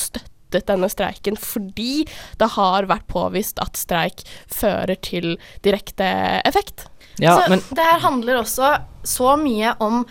støttet 0.48 0.68
denne 0.72 0.90
streiken 0.92 1.38
fordi 1.40 2.06
det 2.40 2.52
har 2.56 2.88
vært 2.90 3.08
påvist 3.12 3.60
at 3.60 3.78
streik 3.78 4.24
fører 4.48 4.96
til 4.96 5.36
direkte 5.64 6.08
effekt. 6.48 6.88
Ja, 7.20 7.38
så 7.38 7.50
men 7.52 7.62
det 7.70 7.84
her 7.84 8.00
handler 8.04 8.42
også 8.42 8.78
så 9.04 9.36
mye 9.42 9.74
om 9.80 10.06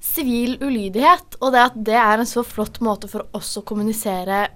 sivil 0.00 0.56
ulydighet, 0.62 1.36
og 1.40 1.52
det 1.52 1.60
at 1.60 1.76
det 1.76 1.98
er 1.98 2.20
en 2.20 2.28
så 2.28 2.44
flott 2.44 2.80
måte 2.80 3.08
for 3.08 3.26
oss 3.36 3.52
å 3.60 3.64
kommunisere 3.66 4.46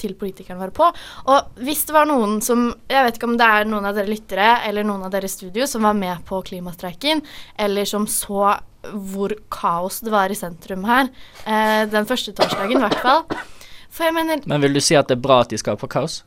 til 0.00 0.14
politikerne 0.16 0.62
våre 0.62 0.72
på. 0.72 0.86
Og 1.28 1.58
hvis 1.60 1.82
det 1.84 1.92
var 1.92 2.06
noen 2.08 2.38
som 2.40 2.70
Jeg 2.88 3.04
vet 3.04 3.18
ikke 3.18 3.28
om 3.28 3.36
det 3.36 3.48
er 3.52 3.66
noen 3.68 3.84
av 3.84 3.98
dere 3.98 4.08
lyttere 4.08 4.46
eller 4.64 4.86
noen 4.86 5.04
av 5.04 5.12
dere 5.12 5.28
i 5.28 5.32
studio 5.32 5.66
som 5.68 5.84
var 5.84 5.98
med 5.98 6.24
på 6.24 6.40
klimastreiken, 6.46 7.20
eller 7.60 7.84
som 7.88 8.06
så 8.08 8.54
hvor 8.88 9.34
kaos 9.52 10.00
det 10.00 10.14
var 10.14 10.32
i 10.32 10.38
sentrum 10.38 10.86
her, 10.88 11.10
eh, 11.44 11.84
den 11.90 12.08
første 12.08 12.32
torsdagen 12.32 12.78
i 12.78 12.84
hvert 12.86 13.02
fall. 13.02 13.26
For 13.90 14.04
jeg 14.04 14.14
mener 14.14 14.42
Men 14.46 14.60
vil 14.60 14.74
du 14.74 14.80
si 14.80 14.94
at 14.94 15.08
det 15.08 15.16
er 15.18 15.20
bra 15.22 15.40
at 15.40 15.48
de 15.50 15.58
skaper 15.58 15.88
kaos? 15.88 16.22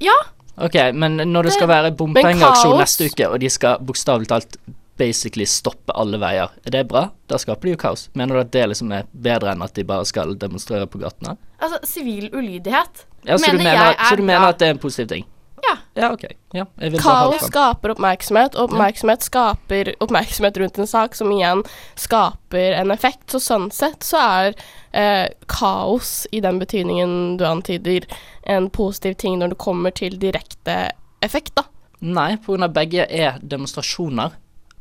Ja, 0.00 0.14
Ok, 0.60 0.74
men 0.94 1.16
når 1.16 1.42
det 1.42 1.52
Det- 1.52 1.52
skal 1.54 1.68
være 1.68 1.90
bompengeaksjon 1.96 2.78
neste 2.78 3.06
uke, 3.10 3.28
og 3.30 3.40
de 3.40 3.48
skal 3.48 3.78
bokstavelig 3.78 4.28
talt 4.28 4.56
basically 4.98 5.46
stoppe 5.46 5.92
alle 5.94 6.18
veier, 6.20 6.50
er 6.66 6.70
det 6.70 6.82
bra? 6.88 7.10
Da 7.28 7.36
skaper 7.38 7.62
de 7.62 7.70
jo 7.70 7.76
kaos. 7.76 8.08
Mener 8.14 8.34
du 8.34 8.40
at 8.40 8.50
det 8.50 8.68
liksom 8.68 8.92
er 8.92 9.04
bedre 9.14 9.52
enn 9.54 9.62
at 9.62 9.72
de 9.74 9.84
bare 9.84 10.04
skal 10.04 10.34
demonstrere 10.36 10.86
på 10.86 10.98
gatene? 11.00 11.36
altså 11.62 11.78
sivil 11.84 12.28
ulydighet 12.32 13.04
Ja, 13.24 13.36
så, 13.36 13.46
Mener 13.46 13.58
mener, 13.58 13.72
jeg 13.72 13.96
er 13.98 14.04
så 14.10 14.16
du 14.16 14.22
mener 14.22 14.40
bra. 14.40 14.48
at 14.48 14.58
det 14.58 14.66
er 14.68 14.70
en 14.70 14.78
positiv 14.78 15.06
ting? 15.08 15.24
Ja. 15.70 15.76
Ja, 15.94 16.12
ok. 16.12 16.24
Ja, 16.52 16.64
Kaos 16.98 17.44
skaper 17.46 17.92
oppmerksomhet, 17.94 18.56
og 18.58 18.70
oppmerksomhet 18.70 19.22
skaper 19.22 19.92
oppmerksomhet 20.02 20.58
rundt 20.58 20.78
en 20.82 20.88
sak, 20.90 21.14
som 21.14 21.30
igjen 21.30 21.62
skaper 22.00 22.74
en 22.78 22.90
effekt. 22.94 23.28
Så 23.30 23.40
sånn 23.42 23.68
sett 23.74 24.02
så 24.06 24.20
er 24.22 24.54
eh, 24.90 25.28
kaos, 25.50 26.26
i 26.34 26.42
den 26.42 26.58
betydningen 26.62 27.36
du 27.38 27.46
antyder, 27.46 28.08
en 28.42 28.70
positiv 28.74 29.18
ting 29.20 29.38
når 29.38 29.54
det 29.54 29.60
kommer 29.62 29.94
til 29.94 30.18
direkte 30.18 30.90
effekt, 31.22 31.54
da. 31.58 31.66
Nei, 32.00 32.32
av 32.48 32.72
begge 32.72 33.04
er 33.06 33.38
demonstrasjoner, 33.42 34.34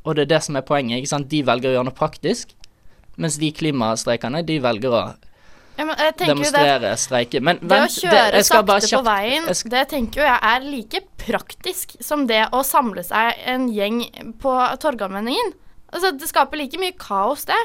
og 0.05 0.15
det 0.15 0.25
er 0.25 0.33
det 0.37 0.43
som 0.45 0.55
er 0.55 0.65
poenget. 0.65 1.01
ikke 1.01 1.11
sant? 1.11 1.29
De 1.29 1.43
velger 1.45 1.69
å 1.69 1.73
gjøre 1.77 1.89
noe 1.89 1.97
praktisk, 1.97 2.55
mens 3.19 3.35
de 3.37 3.51
klimastreikene, 3.51 4.45
de 4.47 4.61
velger 4.63 4.95
å 4.95 5.03
ja, 5.79 5.85
men 5.87 5.95
jeg 6.03 6.15
det 6.19 6.27
demonstrere, 6.27 6.91
streike. 6.99 7.39
Men 7.41 7.59
Det 7.63 7.77
å 7.79 7.89
kjøre 7.93 8.31
det, 8.35 8.43
sakte 8.45 8.77
sakte 8.83 8.97
på 8.99 9.03
veien, 9.07 9.49
skal- 9.55 9.71
det 9.73 9.83
tenker 9.93 10.21
jo 10.21 10.27
jeg 10.27 10.39
er 10.51 10.65
like 10.67 11.01
praktisk 11.23 11.95
som 12.03 12.27
det 12.27 12.43
å 12.51 12.61
samle 12.67 13.03
seg 13.07 13.39
en 13.47 13.69
gjeng 13.71 14.01
på 14.43 14.55
Torgallmenningen. 14.83 15.53
Altså, 15.93 16.11
det 16.19 16.27
skaper 16.29 16.59
like 16.59 16.77
mye 16.77 16.97
kaos, 16.99 17.45
det. 17.49 17.57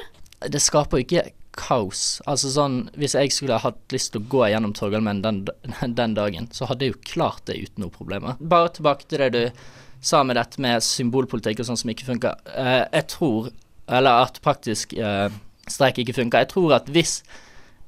det 0.48 0.60
skaper 0.62 1.00
jo 1.02 1.04
ikke 1.04 1.30
kaos. 1.54 2.20
Altså 2.26 2.50
sånn, 2.50 2.90
Hvis 2.98 3.14
jeg 3.14 3.30
skulle 3.32 3.58
hatt 3.62 3.78
lyst 3.94 4.12
til 4.12 4.22
å 4.22 4.28
gå 4.28 4.42
gjennom 4.50 4.72
Torgallmenn 4.74 5.22
den, 5.22 5.44
den 6.00 6.14
dagen, 6.14 6.48
så 6.52 6.66
hadde 6.70 6.86
jeg 6.86 6.94
jo 6.94 7.00
klart 7.14 7.44
det 7.46 7.58
uten 7.62 7.84
noe 7.84 7.90
problemer. 7.94 8.36
Bare 8.40 8.70
tilbake 8.74 9.06
til 9.08 9.18
det 9.18 9.32
du 9.32 9.50
sa 10.04 10.22
med 10.22 10.36
dette 10.36 10.60
med 10.60 10.82
symbolpolitikk 10.84 11.60
og 11.62 11.66
sånn 11.70 11.78
som 11.80 11.90
ikke 11.90 12.06
funker. 12.08 12.34
Eh, 12.54 12.84
jeg 12.92 13.06
tror, 13.08 13.50
eller 13.88 14.26
at 14.26 14.40
praktisk 14.44 14.92
eh, 14.98 15.30
streik 15.70 15.98
ikke 16.02 16.14
funker. 16.18 16.44
Jeg 16.44 16.48
tror 16.52 16.74
at 16.76 16.90
hvis 16.92 17.22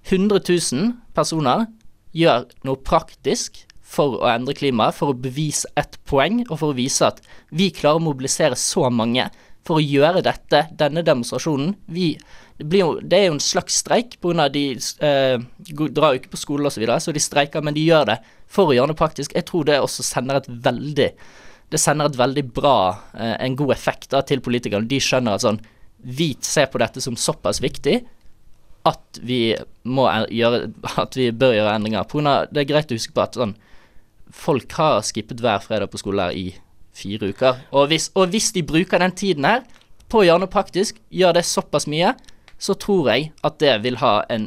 100 0.07 0.41
000 0.47 0.93
personer 1.17 1.67
gjør 2.17 2.47
noe 2.67 2.81
praktisk 2.87 3.65
for 3.87 4.19
å 4.21 4.31
endre 4.31 4.55
klimaet, 4.57 4.97
for 4.99 5.13
å 5.13 5.19
bevise 5.19 5.69
et 5.79 5.99
poeng, 6.09 6.43
og 6.49 6.59
for 6.59 6.73
å 6.73 6.77
vise 6.77 7.07
at 7.07 7.21
vi 7.55 7.71
klarer 7.75 8.01
å 8.01 8.07
mobilisere 8.09 8.59
så 8.59 8.89
mange 8.91 9.29
for 9.67 9.81
å 9.81 9.85
gjøre 9.85 10.23
dette, 10.23 10.67
denne 10.79 11.03
demonstrasjonen 11.07 11.73
vi, 11.91 12.13
det, 12.59 12.81
jo, 12.81 12.97
det 13.03 13.19
er 13.19 13.25
jo 13.29 13.37
en 13.37 13.43
slags 13.43 13.81
streik, 13.83 14.19
pga. 14.23 14.47
de 14.53 14.65
eh, 14.77 15.43
drar 15.91 16.15
jo 16.15 16.21
ikke 16.21 16.35
på 16.35 16.43
skole 16.43 16.71
osv., 16.71 16.79
så, 16.79 16.83
videre, 16.83 17.01
så 17.03 17.15
de 17.15 17.23
streiker, 17.23 17.65
men 17.67 17.75
de 17.77 17.87
gjør 17.87 18.13
det 18.13 18.21
for 18.47 18.71
å 18.71 18.77
gjøre 18.77 18.95
det 18.95 19.01
praktisk. 19.01 19.35
Jeg 19.35 19.49
tror 19.49 19.67
det 19.67 19.81
også 19.83 20.07
sender 20.07 20.41
et 20.41 20.49
veldig 20.49 21.11
det 21.67 21.81
sender 21.83 22.07
et 22.07 22.19
veldig 22.19 22.45
bra, 22.55 22.79
eh, 23.19 23.35
en 23.43 23.57
god 23.59 23.73
effekt 23.75 24.13
da, 24.13 24.21
til 24.23 24.39
politikerne. 24.39 24.87
De 24.87 25.01
skjønner 25.03 25.35
at 25.35 25.43
sånn 25.43 25.65
Vi 26.07 26.37
ser 26.45 26.69
på 26.71 26.79
dette 26.79 27.01
som 27.03 27.17
såpass 27.19 27.59
viktig 27.59 27.97
at 28.87 29.21
vi 29.27 29.41
gjøre 29.55 30.61
At 31.03 31.17
vi 31.19 31.31
bør 31.35 31.57
gjøre 31.57 31.75
endringer. 31.79 32.07
På 32.07 32.19
grunn 32.19 32.31
av, 32.31 32.51
det 32.53 32.63
er 32.63 32.71
greit 32.71 32.93
å 32.93 32.99
huske 32.99 33.17
på 33.17 33.25
at 33.25 33.39
sånn 33.39 33.57
Folk 34.37 34.73
har 34.77 35.01
skippet 35.07 35.41
hver 35.41 35.63
fredag 35.63 35.89
på 35.93 36.01
skole 36.01 36.27
i 36.35 36.49
fire 36.97 37.31
uker. 37.31 37.61
Og 37.77 37.87
hvis, 37.93 38.09
og 38.19 38.33
hvis 38.33 38.51
de 38.57 38.65
bruker 38.67 39.01
den 39.01 39.15
tiden 39.17 39.47
her 39.47 39.63
på 40.11 40.21
å 40.21 40.25
gjøre 40.27 40.43
noe 40.43 40.53
praktisk, 40.53 40.99
gjør 41.15 41.37
det 41.39 41.45
såpass 41.47 41.87
mye, 41.91 42.11
så 42.59 42.75
tror 42.75 43.11
jeg 43.13 43.33
at 43.45 43.59
det 43.61 43.83
vil 43.85 43.97
ha 44.01 44.23
en 44.33 44.47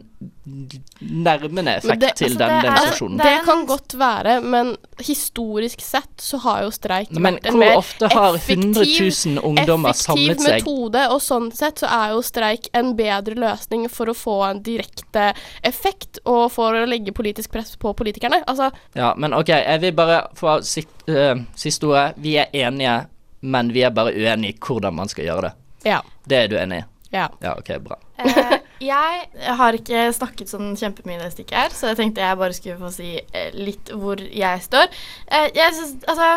nærmende 0.99 1.75
effekt 1.77 1.99
det- 2.01 2.15
til 2.15 2.25
altså, 2.25 2.39
den 2.39 2.63
demonstrasjonen. 2.65 3.17
det 3.17 3.23
Det 3.25 3.45
kan 3.45 3.65
godt 3.65 3.93
være, 3.99 4.41
men 4.41 4.77
historisk 4.99 5.81
sett 5.81 6.09
så 6.17 6.37
har 6.37 6.63
jo 6.63 6.71
streik 6.71 7.11
Men 7.11 7.35
vært 7.35 7.45
en 7.51 7.59
mer 7.59 7.77
ofte 7.77 8.07
har 8.11 8.33
100 8.37 8.81
effektiv- 8.81 9.25
000 9.35 9.43
ungdommer 9.45 9.89
effektiv 9.89 10.35
seg? 10.39 10.53
metode, 10.65 11.03
og 11.11 11.21
sånn 11.21 11.51
sett 11.53 11.75
så 11.79 11.87
er 11.87 12.09
jo 12.15 12.21
streik 12.21 12.67
en 12.73 12.95
bedre 12.95 13.35
løsning 13.35 13.87
for 13.89 14.05
å 14.07 14.13
få 14.17 14.49
en 14.49 14.63
direkte 14.63 15.33
effekt, 15.63 16.19
og 16.25 16.51
for 16.51 16.73
å 16.73 16.85
legge 16.87 17.11
politisk 17.13 17.51
press 17.51 17.75
på 17.75 17.93
politikerne. 17.95 18.43
Altså, 18.47 18.71
Ja, 18.95 19.13
men 19.17 19.33
ok, 19.33 19.47
jeg 19.49 19.81
vil 19.81 19.91
bare 19.93 20.27
få 20.35 20.61
sitt, 20.63 20.87
uh, 21.07 21.35
siste 21.55 21.83
ordet. 21.85 22.13
Vi 22.17 22.35
er 22.37 22.47
enige, 22.53 23.05
men 23.41 23.69
vi 23.71 23.81
er 23.83 23.91
bare 23.91 24.11
uenige 24.13 24.49
i 24.55 24.57
hvordan 24.59 24.93
man 24.95 25.07
skal 25.07 25.25
gjøre 25.25 25.41
det. 25.41 25.53
ja. 25.85 26.01
Det 26.27 26.37
er 26.37 26.47
du 26.47 26.55
enig 26.57 26.79
i? 26.83 26.83
Ja. 27.13 27.25
Ja, 27.41 27.55
ok, 27.57 27.71
bra. 27.81 27.97
Eh, 28.19 28.59
jeg 28.83 29.53
har 29.59 29.77
ikke 29.77 30.05
snakket 30.15 30.51
sånn 30.51 30.75
kjempemye 30.77 31.19
det 31.21 31.31
stikket 31.33 31.57
her, 31.57 31.73
så 31.75 31.91
jeg 31.91 31.99
tenkte 31.99 32.23
jeg 32.25 32.39
bare 32.39 32.55
skulle 32.57 32.77
få 32.81 32.91
si 32.93 33.15
eh, 33.17 33.49
litt 33.57 33.89
hvor 33.95 34.21
jeg 34.21 34.63
står. 34.65 34.91
Eh, 35.25 35.49
jeg 35.57 35.75
synes, 35.77 35.95
altså 36.05 36.29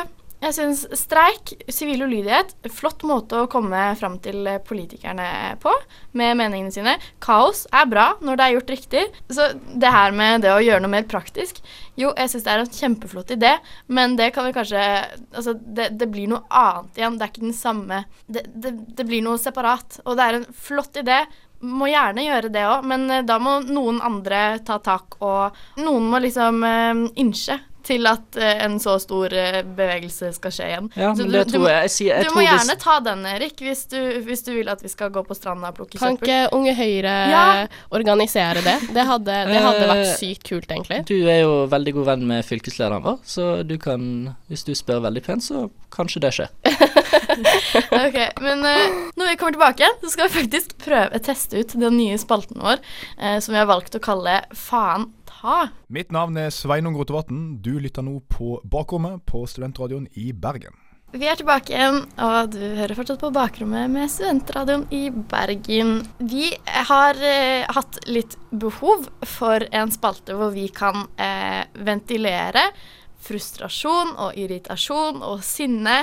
Jeg 0.42 0.56
syns 0.56 0.80
streik, 0.98 1.52
sivil 1.70 2.02
ulydighet, 2.02 2.56
flott 2.74 3.04
måte 3.06 3.44
å 3.44 3.48
komme 3.50 3.78
fram 3.98 4.16
til 4.24 4.42
eh, 4.50 4.58
politikerne 4.66 5.54
på 5.62 5.70
med 6.18 6.34
meningene 6.40 6.74
sine. 6.74 6.96
Kaos 7.22 7.62
er 7.70 7.86
bra 7.86 8.08
når 8.18 8.40
det 8.40 8.46
er 8.46 8.54
gjort 8.56 8.72
riktig. 8.74 9.04
Så 9.30 9.46
det 9.54 9.92
her 9.94 10.10
med 10.18 10.42
det 10.42 10.50
å 10.50 10.58
gjøre 10.62 10.82
noe 10.82 10.90
mer 10.96 11.06
praktisk 11.06 11.62
Jo, 11.94 12.10
jeg 12.16 12.32
syns 12.32 12.46
det 12.46 12.52
er 12.56 12.64
en 12.64 12.74
kjempeflott 12.74 13.30
idé, 13.36 13.54
men 13.86 14.16
det 14.18 14.32
kan 14.34 14.48
vi 14.48 14.56
kanskje 14.56 14.82
Altså, 14.82 15.54
det, 15.54 15.92
det 16.00 16.10
blir 16.10 16.30
noe 16.32 16.42
annet 16.50 16.98
igjen. 16.98 17.18
Det 17.20 17.26
er 17.26 17.32
ikke 17.32 17.46
den 17.46 17.56
samme 17.56 18.02
Det, 18.26 18.42
det, 18.50 18.76
det 18.98 19.06
blir 19.06 19.22
noe 19.22 19.38
separat. 19.38 20.00
Og 20.02 20.18
det 20.18 20.26
er 20.26 20.40
en 20.40 20.52
flott 20.58 20.98
idé. 20.98 21.22
Må 21.62 21.86
gjerne 21.86 22.26
gjøre 22.26 22.50
det 22.50 22.66
òg, 22.66 22.88
men 22.90 23.06
eh, 23.14 23.26
da 23.26 23.38
må 23.38 23.60
noen 23.68 24.02
andre 24.02 24.58
ta 24.66 24.80
tak, 24.82 25.20
og 25.22 25.54
noen 25.78 26.08
må 26.10 26.18
liksom 26.24 26.64
uh, 26.66 27.04
innse 27.22 27.60
til 27.84 28.06
at 28.06 28.36
eh, 28.36 28.64
en 28.64 28.78
så 28.82 28.94
stor 29.02 29.32
eh, 29.32 29.60
bevegelse 29.62 30.32
skal 30.36 30.50
skje 30.54 30.68
igjen. 30.70 30.90
Ja, 30.96 31.12
Så 31.14 31.22
men 31.24 31.32
du- 31.32 31.38
det 31.38 31.52
du 31.52 31.58
må- 31.58 31.68
jeg, 31.70 31.90
sier- 31.90 32.14
jeg 32.16 32.24
Du 32.24 32.30
tror 32.30 32.36
må 32.40 32.46
gjerne 32.46 32.78
ta 32.80 32.98
den, 33.00 33.24
Erik, 33.26 33.56
hvis 33.60 33.84
du, 33.90 33.98
hvis 34.26 34.42
du 34.46 34.52
vil 34.54 34.68
at 34.68 34.82
vi 34.82 34.88
skal 34.88 35.10
gå 35.10 35.22
på 35.26 35.34
stranda 35.34 35.68
og 35.68 35.76
plukke 35.76 35.98
Kan 35.98 36.16
søppel. 36.16 36.28
ikke 36.28 36.52
Unge 36.56 36.74
Høyre 36.74 37.14
Ja. 37.30 37.66
organisere 37.90 38.62
det? 38.62 38.78
Det 38.94 39.06
hadde, 39.06 39.38
det 39.52 39.62
hadde 39.62 39.86
vært 39.88 40.06
Eh, 40.06 40.16
sykt 40.16 40.44
kult, 40.48 40.66
egentlig. 40.68 41.04
Du 41.06 41.14
er 41.28 41.40
jo 41.42 41.66
veldig 41.68 41.92
god 41.94 42.06
venn 42.06 42.26
med 42.26 42.44
fylkeslederen 42.44 43.02
vår, 43.02 43.18
så 43.24 43.66
du 43.66 43.76
kan, 43.78 44.34
hvis 44.48 44.64
du 44.64 44.72
spør 44.74 45.00
veldig 45.02 45.22
pent, 45.24 45.42
så 45.42 45.70
kanskje 45.90 46.20
det 46.20 46.32
skjer. 46.32 46.48
Ok, 47.92 48.16
Men 48.40 48.60
når 49.16 49.28
vi 49.30 49.36
kommer 49.40 49.52
tilbake, 49.56 49.88
så 50.02 50.10
skal 50.12 50.28
vi 50.28 50.40
faktisk 50.42 50.74
prøve 50.82 51.16
å 51.16 51.22
teste 51.24 51.60
ut 51.62 51.74
den 51.78 51.96
nye 51.96 52.18
spalten 52.20 52.60
vår, 52.62 52.80
som 53.40 53.54
vi 53.54 53.58
har 53.60 53.66
valgt 53.70 53.96
å 53.96 54.00
kalle 54.02 54.40
Faen 54.56 55.08
ta. 55.42 55.68
Mitt 55.88 56.12
navn 56.14 56.38
er 56.38 56.54
Sveinung 56.54 56.96
Rotevatn. 56.98 57.58
Du 57.62 57.74
lytter 57.82 58.04
nå 58.06 58.20
på 58.30 58.60
Bakrommet 58.64 59.24
på 59.26 59.44
Studentradioen 59.50 60.06
i 60.14 60.30
Bergen. 60.32 60.78
Vi 61.12 61.26
er 61.28 61.36
tilbake 61.36 61.74
igjen, 61.74 61.98
og 62.24 62.54
du 62.54 62.62
hører 62.78 62.96
fortsatt 62.96 63.20
på 63.20 63.32
Bakrommet 63.34 63.90
med 63.92 64.08
Studentradioen 64.08 64.86
i 64.96 65.10
Bergen. 65.10 65.98
Vi 66.24 66.48
har 66.88 67.20
eh, 67.20 67.68
hatt 67.68 68.00
litt 68.08 68.38
behov 68.48 69.10
for 69.28 69.66
en 69.76 69.92
spalte 69.92 70.38
hvor 70.38 70.54
vi 70.54 70.70
kan 70.72 71.04
eh, 71.20 71.68
ventilere 71.84 72.70
frustrasjon 73.22 74.16
og 74.24 74.40
irritasjon 74.40 75.20
og 75.26 75.44
sinne. 75.44 75.98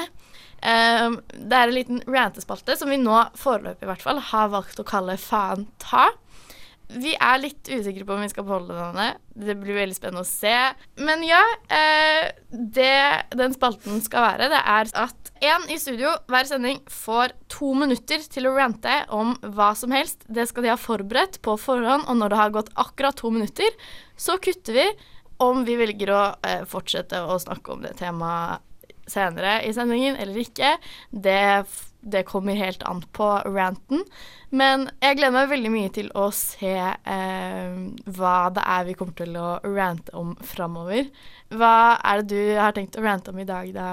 Eh, 0.61 1.07
det 1.33 1.57
er 1.57 1.65
en 1.65 1.77
liten 1.79 2.05
rantespalte 2.05 2.77
som 2.77 2.93
vi 2.93 3.01
nå 3.01 3.23
foreløpig 3.39 3.87
i 3.87 3.89
hvert 3.89 4.05
fall 4.05 4.21
har 4.29 4.53
valgt 4.53 4.83
å 4.83 4.87
kalle 4.87 5.17
Faen 5.17 5.65
ta. 5.81 6.11
Vi 6.89 7.11
er 7.13 7.37
litt 7.37 7.69
usikre 7.69 8.05
på 8.07 8.15
om 8.15 8.23
vi 8.23 8.31
skal 8.31 8.45
beholde 8.47 8.73
denne. 8.73 9.11
Det 9.37 9.53
blir 9.61 9.77
veldig 9.77 9.93
spennende 9.93 10.23
å 10.25 10.27
se. 10.27 10.53
Men 10.97 11.21
ja, 11.27 11.41
eh, 11.69 12.31
det 12.49 13.29
den 13.37 13.53
spalten 13.53 14.01
skal 14.01 14.25
være, 14.25 14.47
det 14.49 14.61
er 14.73 14.89
at 14.97 15.29
én 15.45 15.67
i 15.69 15.77
studio 15.79 16.15
hver 16.31 16.49
sending 16.49 16.81
får 16.89 17.35
to 17.51 17.75
minutter 17.77 18.25
til 18.33 18.49
å 18.49 18.55
rante 18.57 18.95
om 19.13 19.35
hva 19.53 19.69
som 19.77 19.93
helst. 19.93 20.25
Det 20.25 20.47
skal 20.49 20.65
de 20.65 20.73
ha 20.73 20.79
forberedt 20.81 21.37
på 21.45 21.55
forhånd, 21.61 22.07
og 22.09 22.17
når 22.17 22.33
det 22.33 22.41
har 22.41 22.55
gått 22.57 22.73
akkurat 22.73 23.21
to 23.21 23.29
minutter, 23.37 23.69
så 24.17 24.39
kutter 24.41 24.81
vi 24.81 24.87
om 25.45 25.61
vi 25.67 25.77
velger 25.79 26.11
å 26.11 26.23
eh, 26.41 26.65
fortsette 26.67 27.21
å 27.21 27.37
snakke 27.39 27.75
om 27.75 27.85
det 27.85 27.93
temaet 28.01 28.65
senere 29.09 29.59
i 29.65 29.73
sendingen 29.73 30.17
eller 30.19 30.41
ikke. 30.41 30.75
Det, 31.09 31.63
det 32.01 32.23
kommer 32.23 32.55
helt 32.55 32.83
an 32.83 33.01
på 33.11 33.29
ranten. 33.45 34.03
Men 34.49 34.87
jeg 35.01 35.19
gleder 35.19 35.35
meg 35.35 35.51
veldig 35.51 35.71
mye 35.73 35.93
til 35.93 36.09
å 36.17 36.29
se 36.33 36.75
eh, 36.79 37.79
hva 38.17 38.35
det 38.55 38.65
er 38.65 38.85
vi 38.87 38.95
kommer 38.97 39.17
til 39.19 39.35
å 39.37 39.49
rante 39.65 40.15
om 40.17 40.35
framover. 40.41 41.09
Hva 41.53 41.73
er 41.99 42.21
det 42.21 42.29
du 42.31 42.59
har 42.59 42.77
tenkt 42.77 42.97
å 42.97 43.03
rante 43.05 43.33
om 43.33 43.41
i 43.41 43.47
dag, 43.47 43.69
da, 43.75 43.89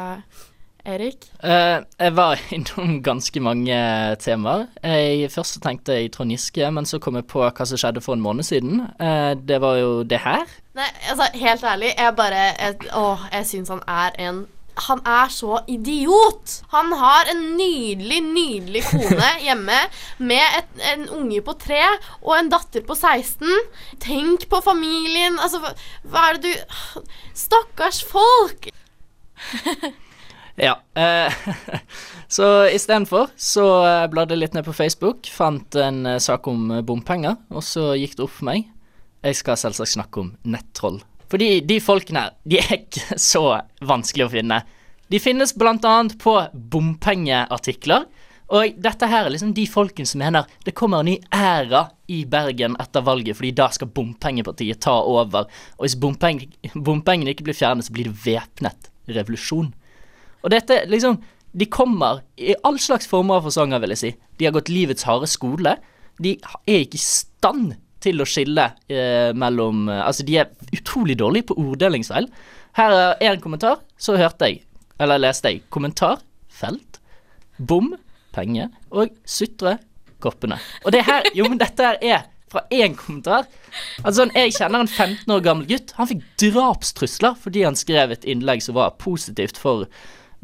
Erik? 0.86 1.26
Uh, 1.42 1.82
jeg 1.98 2.14
var 2.16 2.40
innom 2.56 3.00
ganske 3.04 3.42
mange 3.42 3.78
temaer. 4.22 4.68
Jeg 4.86 5.32
først 5.34 5.60
tenkte 5.64 5.98
jeg 5.98 6.12
Trond 6.14 6.32
Giske, 6.32 6.70
men 6.72 6.88
så 6.88 7.02
kom 7.02 7.18
jeg 7.18 7.28
på 7.28 7.42
hva 7.42 7.68
som 7.68 7.80
skjedde 7.80 8.04
for 8.04 8.16
en 8.16 8.24
måned 8.24 8.46
siden. 8.46 8.86
Uh, 9.02 9.34
det 9.36 9.60
var 9.64 9.80
jo 9.82 9.90
det 10.08 10.22
her. 10.24 10.46
Nei, 10.78 10.88
altså, 11.10 11.28
helt 11.34 11.64
ærlig, 11.64 11.92
jeg 11.96 12.16
bare 12.16 12.44
jeg, 12.52 12.92
Åh, 12.96 13.28
jeg 13.32 13.48
syns 13.50 13.72
han 13.72 13.84
er 13.88 14.16
en 14.28 14.44
han 14.86 15.00
er 15.08 15.30
så 15.32 15.60
idiot! 15.70 16.60
Han 16.72 16.92
har 17.00 17.30
en 17.32 17.42
nydelig, 17.56 18.20
nydelig 18.24 18.82
kone 18.90 19.30
hjemme 19.46 19.78
med 20.18 20.58
et, 20.60 20.72
en 20.92 21.06
unge 21.16 21.42
på 21.46 21.56
tre 21.66 21.82
og 22.22 22.32
en 22.36 22.50
datter 22.52 22.84
på 22.86 22.96
16. 22.96 23.46
Tenk 24.02 24.48
på 24.52 24.62
familien. 24.64 25.38
Altså, 25.40 25.62
hva, 26.04 26.30
er 26.30 26.40
det 26.40 26.56
du 26.56 27.04
Stakkars 27.36 28.02
folk! 28.06 28.68
Ja. 30.56 30.78
Eh, 30.94 31.32
så 32.28 32.46
istedenfor 32.72 33.28
så 33.36 33.66
eh, 33.84 34.06
bladde 34.08 34.32
jeg 34.32 34.40
litt 34.40 34.54
ned 34.56 34.64
på 34.64 34.72
Facebook, 34.76 35.28
fant 35.28 35.76
en 35.80 36.06
eh, 36.08 36.22
sak 36.22 36.48
om 36.48 36.70
eh, 36.72 36.84
bompenger, 36.86 37.36
og 37.52 37.64
så 37.64 37.90
gikk 37.98 38.16
det 38.16 38.24
opp 38.24 38.32
for 38.38 38.48
meg. 38.48 38.64
Jeg 39.26 39.36
skal 39.36 39.60
selvsagt 39.60 39.92
snakke 39.92 40.22
om 40.22 40.32
nettroll. 40.48 41.02
Fordi 41.32 41.60
de 41.66 41.80
folkene 41.82 42.26
her, 42.26 42.36
de 42.46 42.60
er 42.62 42.74
ikke 42.80 43.18
så 43.32 43.44
vanskelig 43.86 44.26
å 44.26 44.32
finne. 44.36 44.60
De 45.12 45.22
finnes 45.22 45.54
annet 45.56 46.16
på 46.18 46.34
bompengeartikler. 46.52 48.06
Og 48.54 48.76
dette 48.78 49.08
her 49.10 49.26
er 49.26 49.32
liksom 49.34 49.54
de 49.56 49.64
folkene 49.66 50.06
som 50.06 50.20
mener 50.22 50.46
det 50.62 50.74
kommer 50.78 51.02
en 51.02 51.08
ny 51.10 51.16
æra 51.34 51.88
i 52.06 52.20
Bergen 52.30 52.76
etter 52.78 53.02
valget, 53.02 53.34
fordi 53.34 53.50
da 53.58 53.66
skal 53.74 53.90
bompengepartiet 53.90 54.84
ta 54.84 54.94
over. 55.02 55.48
Og 55.78 55.86
hvis 55.86 55.98
bompeng, 55.98 56.44
bompengene 56.74 57.34
ikke 57.34 57.48
blir 57.48 57.58
fjernet, 57.58 57.88
så 57.88 57.94
blir 57.94 58.06
det 58.06 58.20
væpnet 58.22 58.90
revolusjon. 59.10 59.72
Og 60.42 60.54
dette 60.54 60.84
liksom 60.90 61.22
De 61.56 61.64
kommer 61.72 62.18
i 62.36 62.52
all 62.68 62.76
slags 62.76 63.06
former 63.08 63.38
og 63.38 63.46
fasonger, 63.46 63.80
vil 63.80 63.94
jeg 63.94 64.00
si. 64.02 64.10
De 64.36 64.44
har 64.44 64.52
gått 64.52 64.68
livets 64.68 65.06
harde 65.08 65.24
skole. 65.24 65.70
De 66.20 66.34
er 66.68 66.82
ikke 66.82 66.98
i 66.98 67.00
stand 67.00 67.70
til 68.04 68.20
å 68.20 68.26
skille 68.28 68.68
eh, 68.92 69.32
mellom 69.36 69.88
eh, 69.88 70.02
Altså, 70.04 70.26
de 70.26 70.38
er 70.42 70.52
utrolig 70.76 71.16
dårlige 71.18 71.50
på 71.50 71.58
orddelingsfeil. 71.62 72.28
Her 72.76 72.96
er 73.16 73.30
en 73.32 73.42
kommentar, 73.42 73.80
så 73.96 74.18
hørte 74.20 74.50
jeg, 74.50 74.62
eller 75.00 75.22
leste 75.22 75.52
jeg, 75.52 75.62
kommentar, 75.72 76.20
felt, 76.52 77.00
bom, 77.56 77.94
penge 78.36 78.68
og 78.92 79.14
sutre, 79.24 79.78
koppene. 80.20 80.58
Og 80.84 80.92
det 80.92 81.04
her 81.06 81.28
Jo, 81.36 81.48
men 81.48 81.60
dette 81.60 81.84
her 81.84 81.98
er 82.04 82.26
fra 82.52 82.62
én 82.70 82.94
kommentar. 82.96 83.48
Altså, 84.04 84.28
Jeg 84.34 84.54
kjenner 84.54 84.84
en 84.84 84.88
15 84.88 85.32
år 85.32 85.42
gammel 85.44 85.66
gutt. 85.68 85.94
Han 85.98 86.08
fikk 86.10 86.22
drapstrusler 86.40 87.34
fordi 87.40 87.64
han 87.66 87.78
skrev 87.78 88.14
et 88.14 88.24
innlegg 88.28 88.62
som 88.62 88.76
var 88.78 88.94
positivt 89.02 89.58
for 89.58 89.86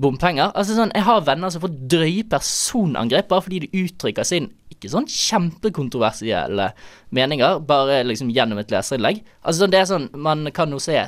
bompenger. 0.01 0.51
Altså 0.57 0.75
sånn, 0.77 0.93
Jeg 0.95 1.07
har 1.07 1.25
venner 1.27 1.53
som 1.53 1.63
får 1.63 1.77
drøye 1.93 2.25
personangrep 2.29 3.29
bare 3.29 3.45
fordi 3.45 3.63
de 3.65 3.85
uttrykker 3.85 4.27
sin 4.27 4.51
ikke 4.83 4.93
sånn 4.93 5.09
kjempekontroversielle 5.09 6.71
meninger, 7.15 7.61
bare 7.69 8.03
liksom 8.09 8.33
gjennom 8.35 8.61
et 8.63 8.75
leserinnlegg. 8.75 9.23
Altså 9.43 9.65
sånn, 9.65 9.75
det 9.75 9.83
er 9.83 9.91
sånn, 9.91 10.09
Man 10.13 10.49
kan 10.55 10.75
jo 10.75 10.83
se 10.83 10.99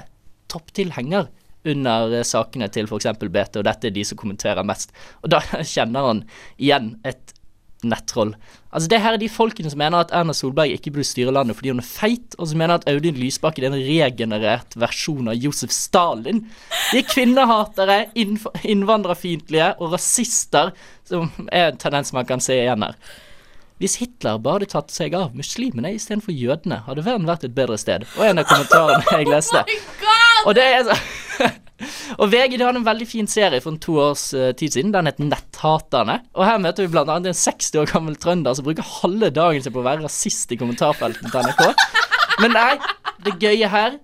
topptilhenger 0.53 1.29
under 1.65 2.13
eh, 2.13 2.27
sakene 2.27 2.69
til 2.73 2.89
f.eks. 2.89 3.13
BT, 3.21 3.61
og 3.61 3.69
dette 3.69 3.89
er 3.89 3.95
de 3.95 4.05
som 4.07 4.21
kommenterer 4.21 4.67
mest. 4.67 4.95
Og 5.25 5.33
da 5.35 5.43
kjenner 5.75 6.11
han 6.11 6.27
igjen 6.57 6.95
et 7.09 7.35
nettroll. 7.85 8.33
Altså 8.75 8.89
Det 8.89 9.01
her 9.03 9.15
er 9.15 9.21
de 9.21 9.29
folkene 9.31 9.71
som 9.71 9.79
mener 9.79 10.01
at 10.01 10.13
Erna 10.17 10.35
Solberg 10.37 10.73
ikke 10.75 10.95
burde 10.95 11.07
styre 11.07 11.35
landet 11.35 11.59
fordi 11.59 11.75
hun 11.75 11.83
er 11.83 11.89
feit, 11.89 12.37
og 12.39 12.49
som 12.51 12.61
mener 12.61 12.79
at 12.79 12.89
Audun 12.91 13.19
Lysbakken 13.21 13.67
er 13.67 13.75
en 13.75 13.85
regenerert 13.87 14.77
versjon 14.81 15.29
av 15.31 15.39
Josef 15.39 15.73
Stalin. 15.75 16.45
De 16.91 17.03
er 17.03 17.09
kvinnehatere, 17.11 17.99
innvandrerfiendtlige 18.17 19.75
og 19.79 19.95
rasister, 19.95 20.73
som 21.09 21.31
er 21.51 21.71
en 21.71 21.81
tendens 21.81 22.15
man 22.17 22.29
kan 22.29 22.43
se 22.43 22.57
igjen 22.63 22.89
her. 22.89 22.99
Hvis 23.83 23.97
Hitler 23.99 24.39
bare 24.39 24.61
hadde 24.61 24.71
tatt 24.71 24.93
seg 24.95 25.17
av 25.19 25.33
muslimene 25.35 25.91
istedenfor 25.97 26.35
jødene, 26.35 26.79
hadde 26.87 27.03
verden 27.07 27.27
vært 27.27 27.47
et 27.49 27.55
bedre 27.57 27.79
sted. 27.81 28.05
Og 28.15 28.23
en 28.29 28.39
av 28.39 28.47
kommentarene 28.47 29.03
jeg 29.19 29.31
leste. 29.33 29.65
Og 30.47 30.55
det 30.55 30.67
er 30.71 30.87
så 30.87 30.99
Og 32.23 32.31
VG 32.31 32.55
de 32.55 32.63
hadde 32.63 32.79
en 32.79 32.87
veldig 32.87 33.07
fin 33.11 33.27
serie 33.29 33.59
for 33.61 33.75
en 33.75 33.81
to 33.83 33.97
års 33.99 34.29
eh, 34.37 34.53
tid 34.57 34.77
siden. 34.77 34.93
Den 34.95 35.11
het 35.11 35.19
Netthaterne. 35.19 36.21
Og 36.39 36.47
her 36.47 36.61
møter 36.63 36.87
vi 36.87 36.93
blant 36.95 37.11
annet 37.11 37.33
en 37.33 37.41
60 37.41 37.81
år 37.83 37.91
gammel 37.91 38.15
trønder 38.21 38.55
som 38.55 38.67
bruker 38.67 38.87
halve 39.03 39.33
dagen 39.35 39.65
sin 39.65 39.75
på 39.75 39.83
å 39.83 39.87
være 39.89 40.07
rasist 40.07 40.55
i 40.55 40.59
kommentarfeltene 40.61 41.33
til 41.35 41.51
NRK. 41.51 41.65
Men 42.45 42.55
nei, 42.55 42.71
det 43.27 43.35
gøye 43.43 43.73
her, 43.75 43.99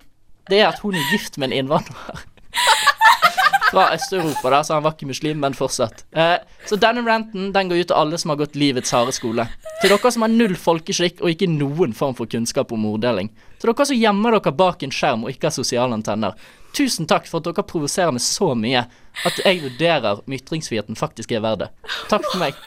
det 0.51 0.59
er 0.59 0.69
at 0.73 0.83
hun 0.83 0.99
er 0.99 1.09
gift 1.15 1.39
med 1.39 1.49
en 1.49 1.63
innvandrer. 1.63 2.27
Fra 3.71 3.85
Øst-Europa, 3.95 4.49
da, 4.51 4.63
så 4.63 4.73
han 4.73 4.83
var 4.83 4.95
ikke 4.97 5.07
muslim, 5.07 5.39
men 5.39 5.53
fortsatt. 5.55 6.03
Eh, 6.11 6.37
så 6.67 6.75
denne 6.75 7.05
ranten 7.05 7.53
den 7.55 7.69
går 7.69 7.83
ut 7.83 7.87
til 7.87 7.95
alle 7.95 8.17
som 8.19 8.33
har 8.33 8.41
gått 8.41 8.57
livets 8.59 8.91
harde 8.91 9.13
skole. 9.15 9.45
Til 9.79 9.93
dere 9.93 10.11
som 10.11 10.25
har 10.25 10.33
null 10.33 10.57
folkeskikk 10.59 11.21
og 11.23 11.31
ikke 11.31 11.47
noen 11.47 11.95
form 11.95 12.17
for 12.17 12.27
kunnskap 12.27 12.73
om 12.75 12.89
orddeling. 12.89 13.31
Til 13.61 13.71
dere 13.71 13.87
som 13.87 13.95
gjemmer 13.95 14.35
dere 14.35 14.53
bak 14.59 14.83
en 14.83 14.91
skjerm 14.91 15.23
og 15.23 15.31
ikke 15.31 15.47
har 15.47 15.55
sosiale 15.55 15.95
antenner. 15.95 16.35
Tusen 16.75 17.07
takk 17.07 17.31
for 17.31 17.39
at 17.39 17.47
dere 17.47 17.67
provoserer 17.67 18.11
meg 18.11 18.23
så 18.25 18.51
mye 18.59 18.83
at 19.27 19.39
jeg 19.39 19.63
vurderer 19.63 20.19
om 20.19 20.35
ytringsfriheten 20.35 20.99
faktisk 20.99 21.31
er 21.31 21.43
verdt 21.47 21.63
det. 21.65 21.71
Takk 22.11 22.27
for 22.27 22.43
meg. 22.43 22.59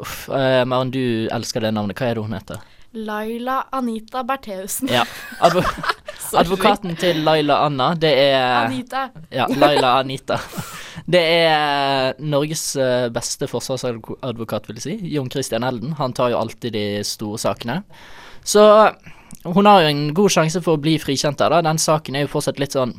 Uff, 0.00 0.14
Maren, 0.32 0.94
du 0.94 1.28
elsker 1.28 1.60
det 1.60 1.74
navnet. 1.76 2.00
Hva 2.00 2.08
er 2.08 2.16
det 2.16 2.24
hun 2.24 2.38
heter? 2.38 2.64
Laila 2.96 3.66
Anita 3.70 4.24
Bertheussen. 4.24 4.88
Ja. 4.88 5.04
Advo 5.44 5.62
advokaten 6.40 6.96
til 7.00 7.22
Laila 7.26 7.60
Anna, 7.66 7.92
det 7.98 8.12
er 8.26 8.66
Anita. 8.66 9.08
Ja, 9.32 9.48
Laila 9.50 9.98
Anita. 10.00 10.40
Det 11.10 11.20
er 11.20 12.18
Norges 12.22 12.76
eh, 12.78 13.08
beste 13.10 13.46
forsvarsadvokat, 13.50 14.66
vil 14.68 14.76
jeg 14.78 14.84
si. 14.84 14.92
Jon 15.14 15.30
Christian 15.32 15.64
Elden. 15.66 15.94
Han 15.98 16.12
tar 16.14 16.30
jo 16.30 16.38
alltid 16.38 16.74
de 16.76 16.84
store 17.06 17.40
sakene. 17.40 17.80
Så 18.46 18.62
hun 19.42 19.66
har 19.66 19.82
jo 19.82 19.88
en 19.90 20.02
god 20.14 20.34
sjanse 20.34 20.60
for 20.62 20.76
å 20.76 20.82
bli 20.82 20.98
frikjent 21.02 21.40
der, 21.40 21.50
da. 21.54 21.62
Den 21.66 21.80
saken 21.80 22.18
er 22.18 22.26
jo 22.26 22.32
fortsatt 22.34 22.60
litt 22.62 22.76
sånn 22.76 22.92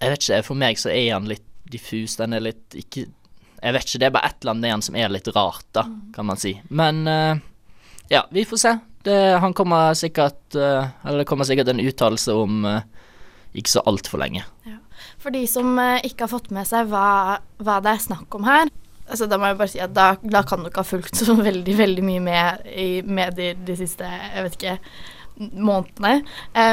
Jeg 0.00 0.14
vet 0.14 0.22
ikke, 0.22 0.40
for 0.46 0.60
meg 0.60 0.80
så 0.80 0.92
er 0.94 1.10
han 1.16 1.28
litt 1.28 1.44
diffus. 1.70 2.16
Den 2.20 2.36
er 2.36 2.44
litt 2.44 2.78
ikke 2.78 3.06
Jeg 3.08 3.76
vet 3.76 3.88
ikke, 3.88 4.00
det 4.00 4.08
er 4.08 4.16
bare 4.16 4.30
et 4.30 4.40
eller 4.40 4.54
annet 4.54 4.66
med 4.66 4.76
han 4.76 4.86
som 4.88 4.98
er 5.00 5.12
litt 5.12 5.30
rart, 5.34 5.66
da, 5.76 5.86
kan 6.14 6.28
man 6.30 6.40
si. 6.40 6.54
Men 6.68 7.04
eh, 7.10 7.44
ja, 8.12 8.24
vi 8.32 8.44
får 8.48 8.60
se. 8.60 8.74
Det, 9.04 9.16
han 9.40 9.52
kommer 9.56 9.94
sikkert 9.98 10.56
eh, 10.56 10.86
Eller 11.04 11.22
det 11.22 11.28
kommer 11.28 11.44
sikkert 11.44 11.68
en 11.72 11.82
uttalelse 11.82 12.32
om 12.32 12.64
eh, 12.68 12.86
ikke 13.54 13.74
så 13.76 13.82
altfor 13.86 14.22
lenge. 14.22 14.44
For 15.20 15.34
de 15.34 15.44
som 15.48 15.76
eh, 15.80 16.06
ikke 16.08 16.26
har 16.26 16.32
fått 16.32 16.50
med 16.54 16.68
seg 16.68 16.88
hva, 16.92 17.40
hva 17.60 17.80
det 17.84 17.92
er 17.92 18.06
snakk 18.06 18.38
om 18.38 18.48
her 18.48 18.72
altså 19.04 19.26
Da 19.28 19.36
må 19.36 19.50
jeg 19.50 19.58
bare 19.58 19.68
si 19.68 19.80
at 19.84 19.92
da, 19.92 20.14
da 20.22 20.40
kan 20.48 20.62
du 20.62 20.70
ikke 20.70 20.80
ha 20.80 20.88
fulgt 20.88 21.18
så 21.20 21.36
veldig 21.50 21.74
veldig 21.76 22.04
mye 22.06 22.22
med 22.24 22.70
i 22.72 22.88
medier 23.04 23.58
de 23.60 23.76
siste 23.76 24.08
jeg 24.08 24.46
vet 24.46 24.56
ikke, 24.56 24.78
månedene. 25.36 26.22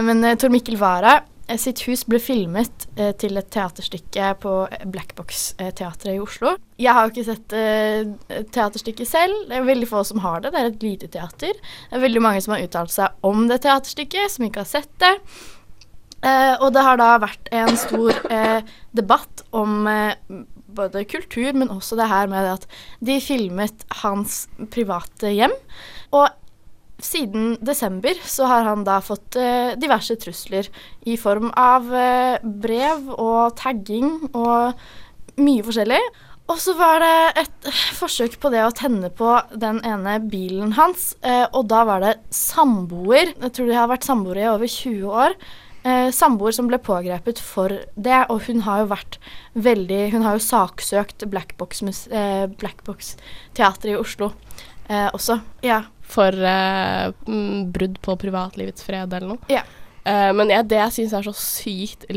Men 0.05 0.23
Tor 0.39 0.53
Mikkel 0.53 0.77
Wara 0.79 1.17
sitt 1.59 1.81
hus 1.87 2.03
ble 2.07 2.19
filmet 2.21 2.85
eh, 2.95 3.11
til 3.19 3.39
et 3.39 3.49
teaterstykke 3.51 4.33
på 4.43 4.53
Blackbox-teatret 4.93 6.13
i 6.13 6.19
Oslo. 6.23 6.55
Jeg 6.81 6.95
har 6.95 7.07
jo 7.07 7.13
ikke 7.13 7.27
sett 7.27 7.55
eh, 7.57 8.43
teaterstykket 8.55 9.09
selv. 9.09 9.47
Det 9.49 9.57
er 9.57 9.67
veldig 9.67 9.89
få 9.89 10.03
som 10.07 10.21
har 10.23 10.43
det. 10.43 10.53
Det 10.53 10.61
er 10.61 10.69
et 10.71 10.85
lite 10.85 11.09
teater. 11.11 11.57
Det 11.57 11.97
er 11.97 12.05
veldig 12.05 12.23
mange 12.23 12.43
som 12.43 12.55
har 12.55 12.63
uttalt 12.65 12.93
seg 12.93 13.27
om 13.27 13.47
det 13.51 13.61
teaterstykket, 13.65 14.35
som 14.35 14.47
ikke 14.47 14.63
har 14.63 14.71
sett 14.71 14.93
det. 15.03 15.15
Eh, 16.21 16.55
og 16.61 16.69
det 16.75 16.83
har 16.85 16.99
da 17.01 17.15
vært 17.21 17.49
en 17.55 17.77
stor 17.79 18.13
eh, 18.29 18.61
debatt 18.97 19.41
om 19.57 19.87
eh, 19.89 20.13
både 20.71 21.03
kultur, 21.09 21.49
men 21.57 21.71
også 21.73 21.97
det 21.99 22.09
her 22.11 22.29
med 22.31 22.49
at 22.53 22.67
de 23.01 23.17
filmet 23.23 23.85
hans 24.03 24.45
private 24.73 25.33
hjem. 25.33 25.55
Og 26.13 26.29
siden 27.01 27.55
desember 27.65 28.17
så 28.27 28.47
har 28.49 28.65
han 28.69 28.85
da 28.87 28.99
fått 29.03 29.37
eh, 29.39 29.73
diverse 29.79 30.15
trusler 30.21 30.69
i 31.09 31.17
form 31.19 31.51
av 31.57 31.87
eh, 31.93 32.41
brev 32.41 33.09
og 33.15 33.55
tagging 33.59 34.29
og 34.31 34.77
mye 35.41 35.65
forskjellig. 35.65 36.01
Og 36.51 36.59
så 36.59 36.73
var 36.75 36.99
det 36.99 37.45
et 37.45 37.67
forsøk 37.95 38.37
på 38.41 38.51
det 38.51 38.63
å 38.65 38.73
tenne 38.75 39.11
på 39.15 39.33
den 39.55 39.79
ene 39.87 40.17
bilen 40.23 40.73
hans, 40.75 41.13
eh, 41.23 41.45
og 41.55 41.69
da 41.71 41.85
var 41.87 42.03
det 42.03 42.15
samboer. 42.35 43.35
Jeg 43.37 43.53
tror 43.55 43.69
de 43.69 43.77
har 43.77 43.91
vært 43.91 44.07
samboere 44.07 44.43
i 44.43 44.49
over 44.51 44.71
20 44.71 45.19
år. 45.25 45.37
Eh, 45.81 46.09
samboer 46.13 46.53
som 46.53 46.67
ble 46.69 46.77
pågrepet 46.77 47.39
for 47.41 47.73
det, 47.95 48.19
og 48.29 48.43
hun 48.45 48.61
har 48.67 48.83
jo 48.83 48.91
vært 48.91 49.15
veldig 49.57 50.11
Hun 50.13 50.21
har 50.21 50.37
jo 50.37 50.43
saksøkt 50.45 51.25
Blackbox-teatret 51.25 52.13
eh, 52.13 52.43
Blackbox 52.61 53.15
Teatret 53.57 53.89
i 53.89 53.97
Oslo 53.97 54.29
eh, 54.85 55.09
også. 55.09 55.39
Ja. 55.65 55.81
For 56.11 56.35
mm, 56.35 57.71
brudd 57.71 58.01
på 58.03 58.17
privatlivets 58.19 58.83
fred 58.83 59.13
eller 59.15 59.35
noe. 59.35 59.51
Ja. 59.51 59.63
Uh, 60.01 60.31
men 60.33 60.49
jeg, 60.49 60.65
det 60.71 60.79
jeg 60.79 60.95
syns 60.95 61.13
er 61.13 61.27
så 61.27 61.33
sykt 61.37 62.07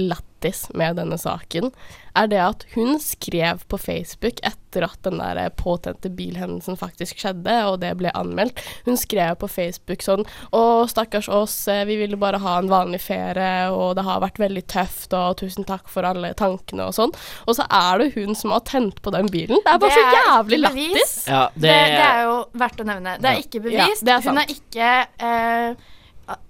lættis 0.45 0.67
med 0.77 0.97
denne 0.97 1.17
saken, 1.19 1.71
er 2.17 2.27
det 2.31 2.39
at 2.39 2.65
hun 2.75 2.99
skrev 3.03 3.63
på 3.69 3.79
Facebook 3.81 4.39
etter 4.45 4.85
at 4.87 4.99
den 5.03 5.19
der 5.19 5.51
påtente 5.57 6.11
bilhendelsen 6.15 6.77
faktisk 6.79 7.19
skjedde, 7.19 7.55
og 7.67 7.81
det 7.83 7.93
ble 7.99 8.11
anmeldt. 8.15 8.61
Hun 8.87 8.97
skrev 8.97 9.37
på 9.41 9.49
Facebook 9.51 10.03
sånn 10.03 10.25
Å, 10.55 10.87
stakkars 10.91 11.29
oss, 11.29 11.57
eh, 11.69 11.85
vi 11.89 11.97
ville 11.99 12.17
bare 12.17 12.39
ha 12.43 12.59
en 12.61 12.69
vanlig 12.71 13.01
ferie, 13.01 13.71
og 13.73 13.97
det 13.97 14.05
har 14.07 14.21
vært 14.23 14.39
veldig 14.39 14.65
tøft, 14.71 15.13
og 15.15 15.37
tusen 15.41 15.65
takk 15.67 15.89
for 15.91 16.05
alle 16.05 16.33
tankene 16.35 16.87
og 16.89 16.95
sånn. 16.95 17.15
Og 17.49 17.57
så 17.59 17.67
er 17.71 17.99
det 18.05 18.13
hun 18.15 18.35
som 18.35 18.51
har 18.55 18.61
tent 18.69 19.01
på 19.03 19.11
den 19.15 19.27
bilen. 19.33 19.59
Det 19.65 19.75
er 19.75 19.79
bare 19.79 19.91
Det 19.91 19.99
så 19.99 20.05
er 20.05 20.21
jævlig 20.21 20.59
ikke 20.61 20.75
lættis. 20.75 21.17
Ja, 21.29 21.49
Det, 21.55 21.63
det 21.71 22.05
er 22.05 22.23
jo 22.29 22.37
verdt 22.55 22.81
å 22.81 22.85
nevne. 22.93 23.19
Det 23.19 23.31
er 23.31 23.35
Ja. 23.35 23.41
ikke 23.49 23.63
Ja, 23.73 23.87
bevist. 23.87 24.05
det 24.05 24.13
er 24.15 24.21
hun 24.29 24.39
er 24.39 24.47
ikke 24.55 24.93
eh, 25.19 25.75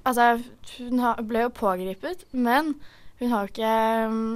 Altså, 0.07 0.41
hun 0.79 1.01
ble 1.27 1.41
jo 1.43 1.49
pågrepet, 1.51 2.21
men 2.33 2.77
hun 3.25 3.33
har 3.35 3.47
jo 3.47 3.55
ikke 3.55 3.77
um, 4.11 4.27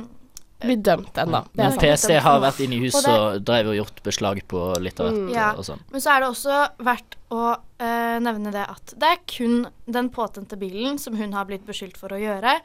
Blitt 0.58 0.80
dømt 0.82 1.14
ennå. 1.22 1.44
Det 1.54 1.62
Men. 1.68 1.76
PST 1.78 2.10
har 2.24 2.40
vært 2.42 2.56
inne 2.64 2.74
i 2.74 2.80
huset 2.82 3.06
Og 3.06 3.20
og 3.36 3.42
drev 3.46 3.68
og 3.70 3.76
gjort 3.76 4.00
beslag 4.02 4.40
på 4.50 4.62
litt 4.82 4.98
av 4.98 5.12
hvert 5.12 5.30
Ja. 5.36 5.52
og 5.54 5.62
sånn. 5.68 5.84
Men 5.92 6.02
så 6.02 6.10
er 6.16 6.24
det 6.24 6.30
også 6.32 6.56
verdt 6.82 7.14
å 7.30 7.42
uh, 7.54 8.16
nevne 8.24 8.50
det 8.50 8.64
at 8.66 8.94
det 8.98 9.10
er 9.12 9.20
kun 9.30 9.68
den 9.86 10.08
påtente 10.10 10.58
bilen 10.58 10.98
som 10.98 11.14
hun 11.14 11.36
har 11.36 11.46
blitt 11.46 11.62
beskyldt 11.68 12.00
for 12.00 12.10
å 12.10 12.18
gjøre. 12.18 12.56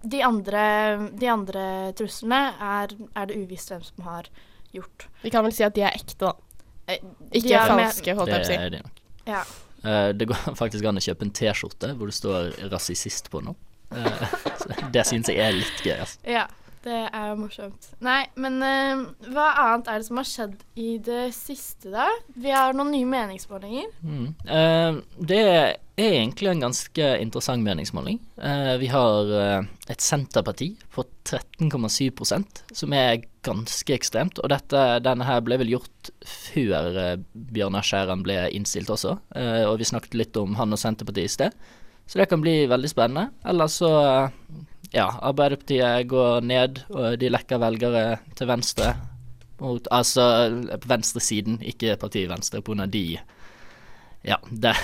De 0.00 0.22
andre, 0.24 0.62
de 1.12 1.28
andre 1.28 1.64
truslene 1.98 2.40
er, 2.56 2.94
er 3.20 3.28
det 3.28 3.36
uvisst 3.42 3.68
hvem 3.74 3.84
som 3.84 4.08
har 4.08 4.30
gjort. 4.72 5.06
Vi 5.20 5.30
kan 5.34 5.44
vel 5.44 5.52
si 5.52 5.66
at 5.66 5.76
de 5.76 5.84
er 5.84 5.92
ekte, 5.92 6.16
da. 6.24 6.32
Eh, 6.88 7.04
Ikke 7.36 7.52
er 7.60 7.68
falske, 7.68 8.14
holdt 8.16 8.32
jeg 8.32 8.40
på 8.40 8.40
å 8.40 8.48
Det 8.48 8.48
si. 8.48 8.56
er 8.56 8.72
det 8.72 8.80
nok. 8.86 9.04
Ja. 9.28 9.42
Uh, 9.84 10.08
det 10.16 10.30
går 10.32 10.40
faktisk 10.62 10.88
an 10.88 10.96
å 10.96 11.04
kjøpe 11.04 11.28
en 11.28 11.34
T-skjorte 11.36 11.92
hvor 11.98 12.08
det 12.08 12.16
står 12.16 12.56
'rasist' 12.72 13.28
på 13.28 13.44
nå. 13.44 13.52
Eh, 13.96 14.34
det 14.94 15.06
syns 15.08 15.30
jeg 15.30 15.40
er 15.42 15.56
litt 15.56 15.84
gøy, 15.84 15.96
altså. 16.00 16.20
Ja, 16.28 16.46
det 16.82 16.98
er 17.14 17.36
morsomt. 17.38 17.92
Nei, 18.02 18.24
men 18.42 18.58
uh, 18.58 19.04
hva 19.30 19.52
annet 19.68 19.90
er 19.90 20.00
det 20.00 20.08
som 20.08 20.18
har 20.18 20.26
skjedd 20.26 20.56
i 20.80 20.96
det 21.02 21.28
siste, 21.36 21.92
da? 21.92 22.08
Vi 22.34 22.50
har 22.50 22.74
noen 22.74 22.90
nye 22.94 23.06
meningsmålinger. 23.06 23.92
Mm. 24.02 24.32
Uh, 24.48 24.98
det 25.22 25.42
er 25.46 25.76
egentlig 26.02 26.50
en 26.50 26.64
ganske 26.64 27.10
interessant 27.22 27.62
meningsmåling. 27.62 28.18
Uh, 28.34 28.74
vi 28.82 28.88
har 28.90 29.30
et 29.92 30.02
Senterparti 30.02 30.72
på 30.94 31.04
13,7% 31.28 32.64
som 32.74 32.96
er 32.98 33.28
ganske 33.46 33.94
ekstremt. 33.94 34.40
Og 34.42 34.50
dette, 34.50 34.82
denne 35.06 35.28
her 35.28 35.44
ble 35.46 35.60
vel 35.62 35.76
gjort 35.76 36.10
før 36.26 37.20
Bjørnar 37.30 37.86
Skjæran 37.86 38.26
ble 38.26 38.40
innstilt 38.56 38.90
også. 38.90 39.14
Og 39.68 39.78
vi 39.78 39.86
snakket 39.86 40.18
litt 40.18 40.38
om 40.40 40.56
han 40.58 40.74
og 40.74 40.80
Senterpartiet 40.82 41.30
i 41.30 41.34
sted. 41.36 41.62
Så 42.06 42.18
det 42.18 42.28
kan 42.28 42.42
bli 42.42 42.66
veldig 42.68 42.90
spennende. 42.90 43.30
Ellers 43.48 43.78
så 43.80 43.92
ja, 44.92 45.06
Arbeiderpartiet 45.22 46.08
går 46.08 46.44
ned, 46.44 46.82
og 46.92 47.16
de 47.20 47.30
lekker 47.32 47.60
velgere 47.62 48.04
til 48.36 48.48
venstre. 48.50 48.92
Mot, 49.62 49.86
altså 49.94 50.24
på 50.82 50.90
venstresiden, 50.90 51.60
ikke 51.62 51.94
partiet 52.00 52.30
Venstre, 52.30 52.60
på 52.60 52.72
grunn 52.72 52.82
av 52.84 52.90
de 52.90 53.20
Ja, 54.26 54.36
der, 54.50 54.78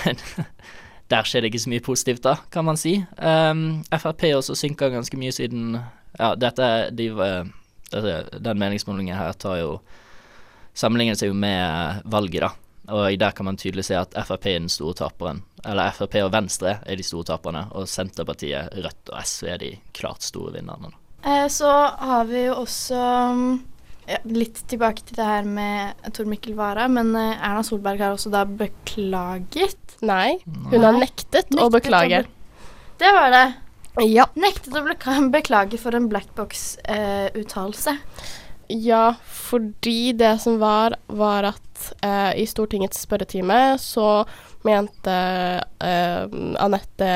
der 1.11 1.27
skjer 1.27 1.43
det 1.43 1.51
ikke 1.51 1.61
så 1.65 1.73
mye 1.73 1.83
positivt, 1.83 2.23
da, 2.23 2.37
kan 2.51 2.65
man 2.65 2.79
si. 2.79 2.95
Um, 3.17 3.83
Frp 3.91 4.25
også 4.37 4.55
synker 4.55 4.93
ganske 4.93 5.19
mye 5.19 5.35
siden 5.35 5.75
Ja, 6.17 6.33
dette 6.39 6.89
de, 6.95 7.09
Den 7.91 8.59
meningsmålingen 8.59 9.17
her 9.19 9.35
tar 9.37 9.59
jo 9.59 9.77
Sammenligner 10.73 11.19
seg 11.19 11.33
jo 11.33 11.35
med 11.35 12.01
valget, 12.07 12.45
da. 12.45 12.53
Og 12.95 13.19
der 13.19 13.35
kan 13.35 13.45
man 13.45 13.57
tydelig 13.59 13.83
se 13.89 13.97
at 13.99 14.15
Frp 14.15 14.47
er 14.47 14.61
den 14.61 14.71
store 14.71 14.95
taperen 14.95 15.43
eller 15.67 15.91
Frp 15.95 16.19
og 16.23 16.31
Venstre 16.33 16.77
er 16.85 16.99
de 16.99 17.05
store 17.05 17.31
taperne, 17.31 17.65
og 17.75 17.89
Senterpartiet, 17.89 18.71
Rødt 18.79 19.11
og 19.11 19.19
SV 19.25 19.51
er 19.53 19.61
de 19.63 19.71
klart 19.97 20.25
store 20.25 20.55
vinnerne. 20.55 20.93
Eh, 21.25 21.47
så 21.51 21.69
har 21.99 22.27
vi 22.29 22.45
jo 22.45 22.55
også 22.61 22.99
ja, 24.09 24.19
litt 24.31 24.63
tilbake 24.71 25.03
til 25.05 25.19
det 25.19 25.27
her 25.27 25.47
med 25.47 26.11
Tor 26.15 26.29
Mikkel 26.29 26.55
Wara, 26.57 26.87
men 26.91 27.11
eh, 27.19 27.35
Erna 27.35 27.63
Solberg 27.65 28.01
har 28.03 28.15
også 28.15 28.31
da 28.33 28.45
beklaget. 28.47 29.97
Nei, 30.05 30.37
hun 30.45 30.85
har 30.85 30.95
nektet, 30.95 31.51
å 31.59 31.67
beklage. 31.73 32.23
Det 32.99 33.11
var 33.15 33.33
det. 33.35 33.47
Ja. 34.07 34.25
Nektet 34.39 34.75
å 34.77 34.83
beklage 35.37 35.79
for 35.81 35.97
en 35.97 36.07
blackbox-uttalelse. 36.11 37.97
Ja, 38.69 39.15
fordi 39.25 40.11
det 40.13 40.35
som 40.43 40.59
var, 40.61 40.93
var 41.07 41.47
at 41.49 41.87
eh, 42.05 42.35
i 42.37 42.45
Stortingets 42.45 43.01
spørretime 43.01 43.79
så 43.81 44.25
mente 44.61 45.15
eh, 45.81 46.35
Anette 46.61 47.09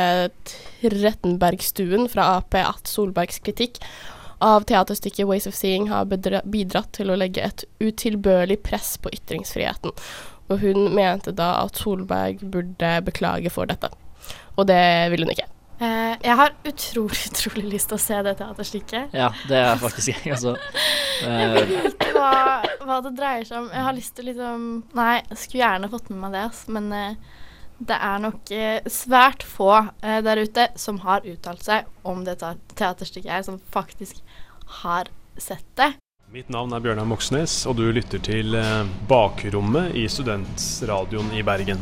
Trettenbergstuen 0.81 2.09
fra 2.09 2.31
Ap 2.39 2.57
at 2.57 2.89
Solbergs 2.89 3.37
kritikk 3.45 3.77
av 4.41 4.65
teaterstykket 4.65 5.27
'Ways 5.29 5.45
of 5.47 5.53
Seeing' 5.53 5.91
har 5.93 6.09
bidratt 6.09 6.91
til 6.97 7.13
å 7.13 7.19
legge 7.21 7.45
et 7.45 7.65
utilbørlig 7.77 8.63
press 8.65 8.97
på 8.97 9.13
ytringsfriheten. 9.13 9.93
Og 10.49 10.59
hun 10.65 10.89
mente 10.97 11.31
da 11.37 11.53
at 11.61 11.77
Solberg 11.77 12.41
burde 12.41 12.95
beklage 13.05 13.53
for 13.53 13.69
dette. 13.69 13.93
Og 14.57 14.65
det 14.67 14.83
ville 15.13 15.29
hun 15.29 15.37
ikke. 15.37 15.52
Eh, 15.83 16.15
jeg 16.23 16.37
har 16.39 16.55
utrolig, 16.63 17.21
utrolig 17.31 17.65
lyst 17.75 17.91
til 17.91 17.99
å 17.99 18.03
se 18.03 18.19
det 18.25 18.35
teaterstykket. 18.39 19.15
Ja, 19.17 19.29
det 19.49 19.61
er 19.61 19.79
faktisk 19.81 20.11
jeg, 20.13 20.35
altså. 20.37 20.55
Jeg 21.23 21.53
Eh, 21.53 21.69
vet 21.69 21.93
ikke 21.93 22.11
hva, 22.17 22.33
hva 22.83 22.97
det 23.05 23.13
dreier 23.15 23.47
seg 23.47 23.61
om. 23.61 23.71
Jeg 23.71 23.85
har 23.85 23.95
lyst 23.95 24.15
til 24.17 24.27
liksom 24.31 24.67
Nei, 24.97 25.13
jeg 25.29 25.39
skulle 25.39 25.63
gjerne 25.63 25.89
fått 25.91 26.09
med 26.11 26.19
meg 26.23 26.35
det, 26.35 26.45
altså, 26.49 26.73
men 26.75 26.89
uh, 26.91 27.39
det 27.87 27.97
er 27.97 28.21
nok 28.23 28.51
eh, 28.53 28.85
svært 28.91 29.43
få 29.47 29.71
eh, 30.03 30.19
der 30.23 30.43
ute 30.45 30.67
som 30.79 31.01
har 31.03 31.25
uttalt 31.27 31.65
seg 31.65 31.89
om 32.07 32.23
det 32.27 32.37
teaterstykket 32.39 33.31
her, 33.31 33.43
som 33.45 33.59
faktisk 33.73 34.21
har 34.83 35.11
sett 35.37 35.67
det. 35.79 35.93
Mitt 36.33 36.49
navn 36.53 36.73
er 36.73 36.81
Bjørnar 36.81 37.07
Moxnes, 37.09 37.59
og 37.69 37.77
du 37.77 37.85
lytter 37.93 38.21
til 38.23 38.55
eh, 38.57 38.81
Bakrommet 39.09 39.93
i 39.99 40.07
Studentradioen 40.09 41.33
i 41.37 41.43
Bergen. 41.45 41.81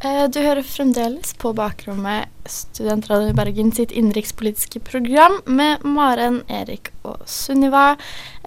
Eh, 0.00 0.26
Du 0.32 0.40
hører 0.40 0.64
fremdeles 0.64 1.34
på 1.36 1.52
bakrommet 1.56 2.30
Studentradio 2.48 3.34
Bergen 3.36 3.72
sitt 3.76 3.92
innenrikspolitiske 3.92 4.80
program 4.86 5.40
med 5.44 5.84
Maren, 5.84 6.40
Erik 6.48 6.88
og 7.04 7.26
Sunniva. 7.28 7.98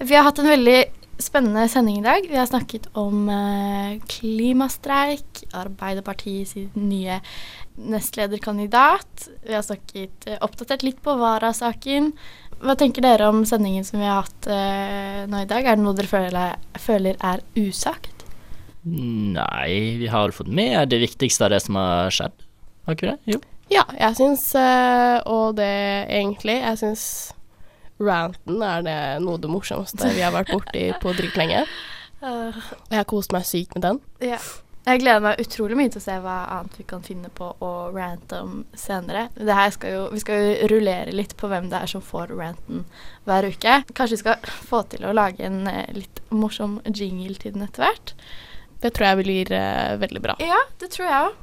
Vi 0.02 0.16
har 0.18 0.26
hatt 0.26 0.42
en 0.42 0.50
veldig 0.50 0.80
spennende 1.22 1.68
sending 1.70 2.00
i 2.00 2.06
dag. 2.08 2.26
Vi 2.26 2.39
har 2.39 2.50
snakket 2.50 2.88
om 2.98 3.30
eh, 3.30 4.00
klimastreik, 4.10 5.44
Arbeiderpartiet 5.54 6.56
sin 6.56 6.72
nye 6.89 7.20
nestlederkandidat. 7.78 9.30
Vi 9.46 9.54
har 9.54 9.62
snakket, 9.62 10.26
eh, 10.26 10.42
oppdatert 10.42 10.82
litt 10.82 11.04
på 11.06 11.13
Vara-saken. 11.22 12.16
Hva 12.63 12.78
tenker 12.80 13.06
dere 13.06 13.30
om 13.30 13.46
sendingen 13.46 13.86
som 13.86 14.00
vi 14.02 14.08
har 14.10 14.24
hatt 14.24 14.48
nå 15.28 15.42
i 15.42 15.48
dag? 15.50 15.66
Er 15.68 15.76
det 15.76 15.84
noe 15.84 15.98
dere 15.98 16.54
føler 16.80 17.18
er 17.20 17.42
usagt? 17.60 18.23
Nei, 18.84 19.98
vi 20.02 20.10
har 20.12 20.34
fått 20.36 20.52
med 20.52 20.89
det 20.91 21.00
viktigste 21.04 21.48
av 21.48 21.54
det 21.56 21.62
som 21.63 21.80
har 21.80 22.13
skjedd. 22.13 22.36
Har 22.88 22.98
ikke 22.98 23.08
vi 23.08 23.13
det? 23.13 23.36
Jo. 23.36 23.39
Ja, 23.72 23.86
jeg 23.96 24.17
syns 24.19 24.41
eh, 24.60 25.22
Og 25.32 25.56
det 25.56 25.69
egentlig 26.12 26.58
Jeg 26.60 26.80
syns 26.82 27.06
ranten 28.04 28.60
er 28.65 28.84
det 28.84 28.98
noe 29.24 29.38
av 29.38 29.43
det 29.46 29.52
morsomste 29.54 30.10
vi 30.12 30.24
har 30.26 30.34
vært 30.36 30.52
borti 30.52 30.89
på 31.00 31.13
dritlenge. 31.15 31.63
Og 32.28 32.60
Jeg 32.89 32.98
har 32.98 33.08
kost 33.08 33.32
meg 33.36 33.48
sykt 33.48 33.78
med 33.78 33.86
den. 33.86 34.00
Ja. 34.24 34.41
Jeg 34.84 35.00
gleder 35.00 35.22
meg 35.24 35.39
utrolig 35.39 35.78
mye 35.80 35.91
til 35.93 36.02
å 36.02 36.04
se 36.04 36.15
hva 36.19 36.38
annet 36.58 36.74
vi 36.76 36.84
kan 36.88 37.04
finne 37.06 37.30
på 37.32 37.54
å 37.63 37.69
rante 37.96 38.41
om 38.43 38.65
senere. 38.76 39.30
Det 39.38 39.56
skal 39.78 39.93
jo, 39.93 40.02
vi 40.12 40.19
skal 40.19 40.41
jo 40.41 40.67
rullere 40.74 41.13
litt 41.15 41.38
på 41.39 41.48
hvem 41.48 41.69
det 41.72 41.80
er 41.80 41.91
som 41.93 42.04
får 42.04 42.34
ranten 42.36 42.84
hver 43.24 43.48
uke. 43.48 43.78
Kanskje 43.96 44.17
vi 44.17 44.24
skal 44.26 44.50
få 44.67 44.82
til 44.91 45.08
å 45.08 45.13
lage 45.15 45.46
en 45.48 45.62
eh, 45.72 45.93
litt 45.96 46.19
morsom 46.36 46.82
jingle 46.89 47.39
til 47.39 47.56
den 47.56 47.63
etter 47.69 47.86
hvert. 47.86 48.15
Det 48.84 48.91
tror 48.96 49.08
jeg 49.10 49.22
blir 49.24 49.54
uh, 49.56 49.96
veldig 50.02 50.22
bra. 50.24 50.36
Ja, 50.43 50.60
det 50.82 50.91
tror 50.93 51.08
jeg 51.08 51.30
òg. 51.30 51.39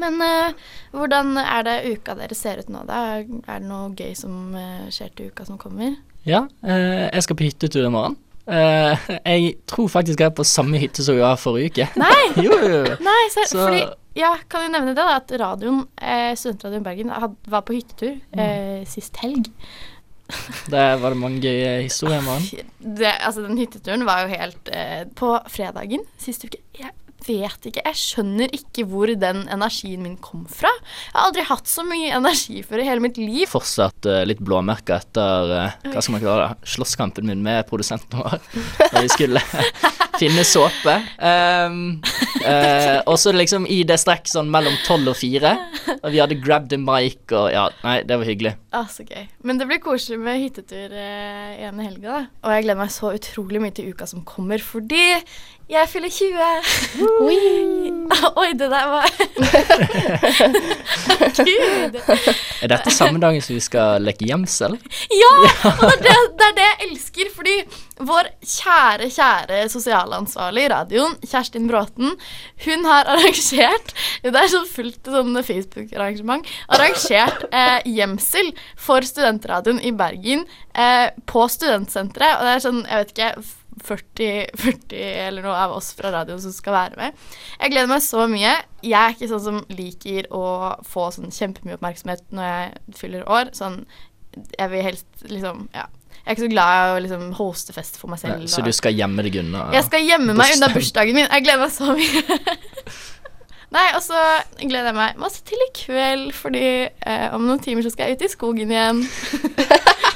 Men 0.00 0.14
uh, 0.24 0.54
hvordan 0.96 1.34
er 1.42 1.66
det 1.68 1.76
uka 1.92 2.14
dere 2.16 2.36
ser 2.38 2.62
ut 2.64 2.70
nå, 2.72 2.86
da? 2.88 3.00
Er 3.20 3.26
det 3.60 3.66
noe 3.68 3.90
gøy 3.98 4.14
som 4.16 4.54
uh, 4.56 4.86
skjer 4.88 5.12
til 5.18 5.28
uka 5.32 5.44
som 5.48 5.60
kommer? 5.60 5.98
Ja, 6.24 6.44
eh, 6.62 7.08
jeg 7.10 7.24
skal 7.26 7.36
på 7.36 7.42
hyttetur 7.48 7.82
i 7.88 7.90
morgen. 7.90 8.14
Eh, 8.46 9.08
jeg 9.26 9.56
tror 9.70 9.88
faktisk 9.90 10.20
jeg 10.22 10.28
er 10.30 10.34
på 10.38 10.44
samme 10.46 10.78
hytte 10.78 11.02
som 11.02 11.16
jeg 11.18 11.24
var 11.24 11.38
forrige 11.40 11.72
uke. 11.72 11.86
Nei! 11.98 12.28
jo, 12.46 12.54
jo, 12.62 12.76
jo. 12.86 12.96
Nei, 13.02 13.22
så, 13.34 13.44
Så- 13.50 13.58
fordi 13.66 13.82
Ja, 14.14 14.34
kan 14.46 14.60
vi 14.66 14.68
nevne 14.74 14.92
det, 14.92 15.00
da? 15.00 15.16
At 15.18 15.30
radioen, 15.40 15.86
eh, 15.96 16.34
Studentradioen 16.36 16.84
Bergen 16.84 17.10
had, 17.10 17.34
var 17.48 17.62
på 17.66 17.72
hyttetur 17.78 18.18
eh, 18.36 18.82
sist 18.86 19.16
helg. 19.22 19.48
Det 20.72 20.86
var 21.02 21.18
mange 21.18 21.42
gøye 21.44 21.82
historier 21.84 22.24
med 22.24 22.32
han. 22.34 23.04
Altså, 23.12 23.44
den 23.44 23.60
hytteturen 23.60 24.06
var 24.08 24.24
jo 24.24 24.32
helt 24.32 24.72
eh, 24.72 25.04
På 25.18 25.36
fredagen 25.52 26.04
sist 26.20 26.46
uke 26.46 26.60
Jeg 26.78 26.92
vet 27.26 27.68
ikke. 27.70 27.84
Jeg 27.86 27.98
skjønner 27.98 28.50
ikke 28.56 28.84
hvor 28.90 29.06
den 29.06 29.44
energien 29.52 30.02
min 30.02 30.16
kom 30.18 30.42
fra. 30.50 30.70
Jeg 31.06 31.14
har 31.14 31.28
aldri 31.28 31.44
hatt 31.46 31.70
så 31.70 31.84
mye 31.86 32.10
energi 32.16 32.64
før 32.66 32.82
i 32.82 32.88
hele 32.88 33.04
mitt 33.04 33.20
liv. 33.20 33.46
Fortsatt 33.50 34.08
uh, 34.10 34.24
litt 34.26 34.42
blåmerka 34.42 34.98
etter 34.98 35.54
uh, 35.54 35.76
hva 35.86 36.02
skal 36.02 36.16
man 36.16 36.24
kalle 36.24 36.48
det, 36.48 36.72
slåsskampen 36.74 37.30
min 37.30 37.44
med 37.46 37.62
produsenten 37.70 38.24
vår. 38.24 38.40
Da 38.92 39.04
vi 39.04 39.12
skulle 39.12 39.42
finne 40.22 40.44
såpe. 40.46 40.94
Um, 41.18 42.00
uh, 42.44 43.00
og 43.10 43.16
så 43.18 43.32
liksom 43.34 43.66
i 43.70 43.82
det 43.86 43.98
strekk 44.02 44.28
sånn 44.30 44.50
mellom 44.52 44.74
tolv 44.86 45.12
og 45.12 45.18
fire. 45.18 45.56
Og 45.98 46.10
vi 46.14 46.20
hadde 46.22 46.38
grabbed 46.42 46.70
the 46.72 46.78
mic 46.80 47.32
og 47.34 47.50
ja, 47.54 47.68
nei, 47.82 48.00
det 48.06 48.18
var 48.20 48.28
hyggelig. 48.28 48.54
Ah, 48.72 48.86
så 48.90 49.04
gøy. 49.06 49.26
Men 49.46 49.58
det 49.60 49.66
blir 49.70 49.82
koselig 49.82 50.20
med 50.22 50.40
hyttetur 50.40 50.94
eh, 50.96 51.58
ene 51.66 51.88
helga, 51.88 52.12
da. 52.12 52.20
Og 52.46 52.54
jeg 52.54 52.66
gleder 52.66 52.80
meg 52.80 52.94
så 52.94 53.12
utrolig 53.16 53.62
mye 53.62 53.74
til 53.74 53.90
uka 53.92 54.08
som 54.08 54.22
kommer, 54.26 54.62
fordi 54.62 55.02
jeg 55.72 55.88
fyller 55.88 56.10
20. 56.12 56.40
Oi, 57.22 57.36
Oi 58.42 58.48
det 58.58 58.68
der 58.72 58.88
var 58.92 59.06
Gud. 61.46 61.96
Er 62.62 62.72
dette 62.74 62.92
samme 62.92 63.20
dagen 63.22 63.44
som 63.44 63.56
vi 63.56 63.62
skal 63.64 64.04
leke 64.04 64.26
gjemsel? 64.28 64.76
Ja! 65.16 65.32
Og 65.86 65.94
det, 66.02 66.16
det 66.38 66.48
er 66.50 66.58
det 66.58 66.66
jeg 66.66 66.90
elsker, 66.90 67.32
fordi 67.36 67.56
vår 68.00 68.28
kjære, 68.40 69.08
kjære 69.12 69.62
sosialansvarlig 69.72 70.66
i 70.66 70.70
radioen, 70.72 71.16
Kjerstin 71.28 71.68
Bråten, 71.70 72.14
hun 72.64 72.86
har 72.88 73.08
arrangert 73.12 73.94
Det 74.24 74.32
er 74.32 74.50
så 74.52 74.62
fullt 74.68 75.10
sånn 75.12 75.36
Facebook-arrangement. 75.36 76.48
Arrangert 76.72 77.48
eh, 77.50 77.80
gjemsel 77.92 78.52
for 78.80 79.04
studentradioen 79.06 79.82
i 79.84 79.92
Bergen 79.96 80.46
eh, 80.74 81.10
på 81.28 81.48
studentsenteret. 81.50 82.38
Og 82.38 82.46
det 82.48 82.54
er 82.54 82.64
sånn, 82.64 82.84
jeg 82.86 83.02
vet 83.02 83.12
ikke 83.16 83.32
40, 83.82 84.28
40 84.62 85.02
eller 85.26 85.46
noe 85.46 85.56
av 85.58 85.74
oss 85.78 85.90
fra 85.96 86.12
radioen 86.14 86.40
som 86.42 86.52
skal 86.54 86.76
være 86.76 86.98
med. 87.00 87.26
Jeg 87.58 87.72
gleder 87.72 87.90
meg 87.90 88.04
så 88.04 88.26
mye. 88.30 88.54
Jeg 88.84 88.98
er 88.98 89.16
ikke 89.16 89.30
sånn 89.32 89.44
som 89.46 89.60
liker 89.72 90.28
å 90.34 90.44
få 90.86 91.08
sånn 91.14 91.32
kjempemye 91.34 91.78
oppmerksomhet 91.78 92.24
når 92.34 92.48
jeg 92.50 93.00
fyller 93.00 93.26
år. 93.28 93.52
Sånn, 93.56 93.82
jeg 94.58 94.72
vil 94.72 94.86
helst 94.90 95.26
liksom 95.28 95.66
Ja. 95.76 95.88
Jeg 96.22 96.30
er 96.30 96.36
ikke 96.36 96.44
så 96.44 96.52
glad 96.52 96.72
i 96.72 96.90
å 96.92 96.98
liksom 97.02 97.22
hoste 97.34 97.74
fest 97.74 97.96
for 97.98 98.12
meg 98.12 98.20
selv. 98.22 98.44
Så 98.50 98.62
du 98.62 98.70
skal 98.74 98.94
gjemme 98.94 99.24
deg 99.26 99.40
unna? 99.42 99.66
jeg 99.74 99.88
skal 99.88 100.04
gjemme 100.06 100.36
meg 100.38 100.54
unna 100.56 100.68
bursdagen. 100.70 101.18
min. 101.18 101.26
Jeg 101.26 101.46
gleder 101.48 101.64
meg 101.64 101.72
så 101.74 101.96
mye. 101.98 102.22
Nei, 103.72 103.86
og 103.96 104.02
så 104.04 104.20
gleder 104.60 104.90
jeg 104.90 104.96
meg 104.98 105.20
masse 105.20 105.40
til 105.48 105.60
i 105.64 105.70
kveld, 105.74 106.28
fordi 106.36 106.66
eh, 106.92 107.28
om 107.32 107.46
noen 107.48 107.62
timer 107.64 107.82
så 107.86 107.90
skal 107.94 108.10
jeg 108.10 108.20
ut 108.20 108.26
i 108.26 108.32
skogen 108.34 108.74
igjen. 108.74 109.00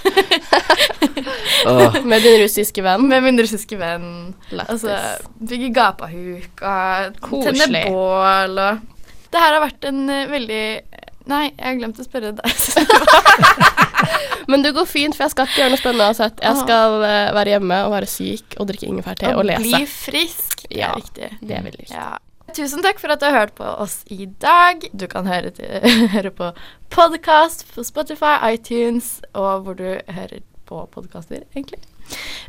oh. 1.66 2.04
Med 2.04 2.22
din 2.22 2.42
russiske 2.42 2.82
venn. 2.84 3.08
Med 3.08 3.24
min 3.24 3.40
russiske 3.40 3.78
venn. 3.80 4.34
Lættis. 4.50 4.84
Altså, 4.84 4.98
bygge 5.40 5.72
gapahuk 5.74 6.62
og 6.62 7.40
tenne 7.46 7.82
bål 7.88 8.60
og 8.60 8.84
Det 9.32 9.42
her 9.42 9.56
har 9.56 9.64
vært 9.64 9.88
en 9.88 10.04
eh, 10.12 10.28
veldig 10.30 10.66
Nei, 11.26 11.48
jeg 11.58 11.78
glemte 11.80 12.04
å 12.04 12.06
spørre 12.06 12.32
deg. 12.38 12.46
Men 14.50 14.62
det 14.62 14.70
går 14.76 14.86
fint, 14.86 15.16
for 15.16 15.26
jeg 15.26 15.32
skal 15.34 15.48
ikke 15.48 15.58
gjøre 15.62 15.72
noe 15.74 15.80
spennende 15.80 16.06
uansett. 16.12 16.38
Jeg 16.44 16.60
skal 16.60 17.00
uh, 17.02 17.32
være 17.34 17.56
hjemme 17.56 17.78
og 17.88 17.94
være 17.96 18.08
syk 18.10 18.54
og 18.62 18.68
drikke 18.70 18.86
ingefærte 18.92 19.32
og, 19.34 19.42
lese. 19.48 19.64
Bli 19.66 19.88
frisk. 19.90 20.62
Det 20.68 20.78
Ja, 20.78 20.92
er 20.92 21.00
viktig. 21.00 21.30
det 21.42 21.56
er 21.58 21.66
veldig 21.66 21.82
viktig. 21.82 21.96
Ja. 21.98 22.12
Tusen 22.54 22.82
takk 22.84 23.00
for 23.02 23.10
at 23.10 23.20
du 23.20 23.26
har 23.26 23.34
hørt 23.40 23.56
på 23.58 23.66
oss 23.66 23.98
i 24.14 24.28
dag. 24.40 24.86
Du 24.94 25.06
kan 25.10 25.26
høre, 25.26 25.50
til, 25.56 25.66
høre 26.14 26.30
på 26.30 26.52
podkast 26.94 27.66
på 27.74 27.82
Spotify, 27.84 28.36
iTunes 28.54 29.16
og 29.34 29.66
hvor 29.66 29.74
du 29.78 29.88
hører 30.06 30.44
på 30.66 30.84
podkaster, 30.94 31.42
egentlig. 31.54 31.82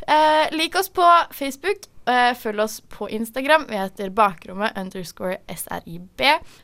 Uh, 0.06 0.46
lik 0.54 0.78
oss 0.78 0.90
på 0.94 1.06
Facebook. 1.34 1.90
eh, 2.08 2.32
følg 2.40 2.60
oss 2.64 2.78
på 2.94 3.10
Instagram. 3.12 3.66
Vi 3.70 3.76
heter 3.78 4.10
bakrommet 4.16 4.78
underscore 4.80 5.38
srib. 5.58 6.22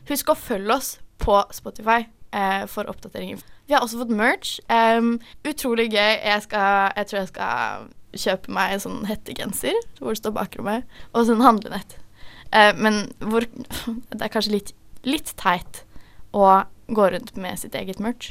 Husk 0.08 0.30
å 0.32 0.34
følge 0.38 0.78
oss 0.78 0.94
på 1.22 1.40
Spotify 1.54 2.06
eh, 2.32 2.64
for 2.70 2.88
oppdateringer. 2.90 3.42
Vi 3.66 3.74
har 3.74 3.84
også 3.84 4.00
fått 4.02 4.12
merch. 4.12 4.58
Um, 4.68 5.18
utrolig 5.48 5.90
gøy. 5.92 6.18
Jeg, 6.20 6.42
skal, 6.44 6.92
jeg 6.96 7.06
tror 7.10 7.20
jeg 7.22 7.30
skal 7.32 7.86
kjøpe 8.14 8.52
meg 8.54 8.74
en 8.74 8.82
sånn 8.84 9.04
hettegenser 9.08 9.74
hvor 9.98 10.12
det 10.14 10.20
står 10.20 10.34
bakrommet, 10.36 10.84
og 11.12 11.26
sånn 11.26 11.42
handlenett. 11.42 11.96
Uh, 12.54 12.72
men 12.78 13.00
hvor 13.24 13.46
Det 14.14 14.20
er 14.20 14.32
kanskje 14.32 14.58
litt 14.58 14.74
litt 15.04 15.34
teit 15.36 15.82
å 16.32 16.64
gå 16.88 17.08
rundt 17.12 17.34
med 17.36 17.58
sitt 17.60 17.74
eget 17.76 18.00
merch. 18.00 18.30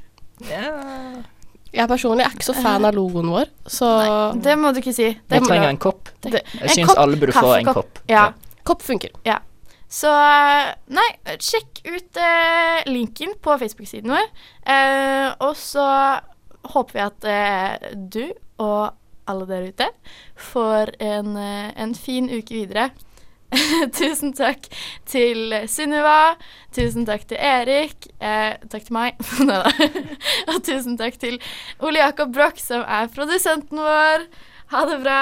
Jeg 1.74 1.90
personlig 1.90 2.26
er 2.26 2.34
ikke 2.36 2.46
så 2.46 2.56
fan 2.58 2.86
av 2.86 2.94
logoen 2.98 3.30
vår, 3.34 3.50
så 3.70 3.88
Det 4.42 4.56
må 4.60 4.74
du 4.74 4.82
ikke 4.82 4.94
si. 4.94 5.12
Det 5.30 5.40
Jeg 5.40 5.48
trenger 5.48 5.70
en 5.70 5.78
kopp. 5.82 6.10
Det- 6.22 6.44
Jeg 6.60 6.70
syns 6.78 6.96
alle 6.98 7.18
burde 7.18 7.34
få 7.34 7.54
en 7.60 7.66
kopp. 7.74 8.00
Ja. 8.10 8.32
Kopp 8.64 8.82
funker. 8.82 9.10
Ja. 9.26 9.40
Så 9.94 10.10
nei, 10.90 11.10
sjekk 11.38 11.84
ut 11.86 12.18
eh, 12.18 12.82
linken 12.90 13.36
på 13.46 13.58
Facebook-siden 13.62 14.14
vår. 14.14 14.30
Eh, 14.66 15.30
og 15.46 15.54
så 15.60 15.86
håper 16.74 16.98
vi 16.98 17.04
at 17.04 17.28
eh, 17.30 17.94
du 17.94 18.24
og 18.64 18.96
alle 19.30 19.48
der 19.48 19.70
ute 19.70 19.90
får 20.50 20.96
en, 21.04 21.36
eh, 21.38 21.70
en 21.78 21.94
fin 21.96 22.30
uke 22.32 22.56
videre. 22.56 22.90
tusen 24.00 24.34
takk 24.34 24.66
til 25.06 25.54
Sunniva. 25.70 26.36
Tusen 26.74 27.06
takk 27.06 27.28
til 27.30 27.38
Erik. 27.38 28.10
Eh, 28.18 28.58
takk 28.74 28.88
til 28.88 28.98
meg. 28.98 29.20
Og 30.52 30.58
tusen 30.66 30.98
takk 30.98 31.20
til 31.22 31.38
Ole 31.80 32.02
Jakob 32.02 32.34
Broch, 32.34 32.58
som 32.58 32.82
er 32.82 33.12
produsenten 33.14 33.84
vår. 33.84 34.26
Ha 34.74 34.88
det 34.90 35.04
bra. 35.06 35.20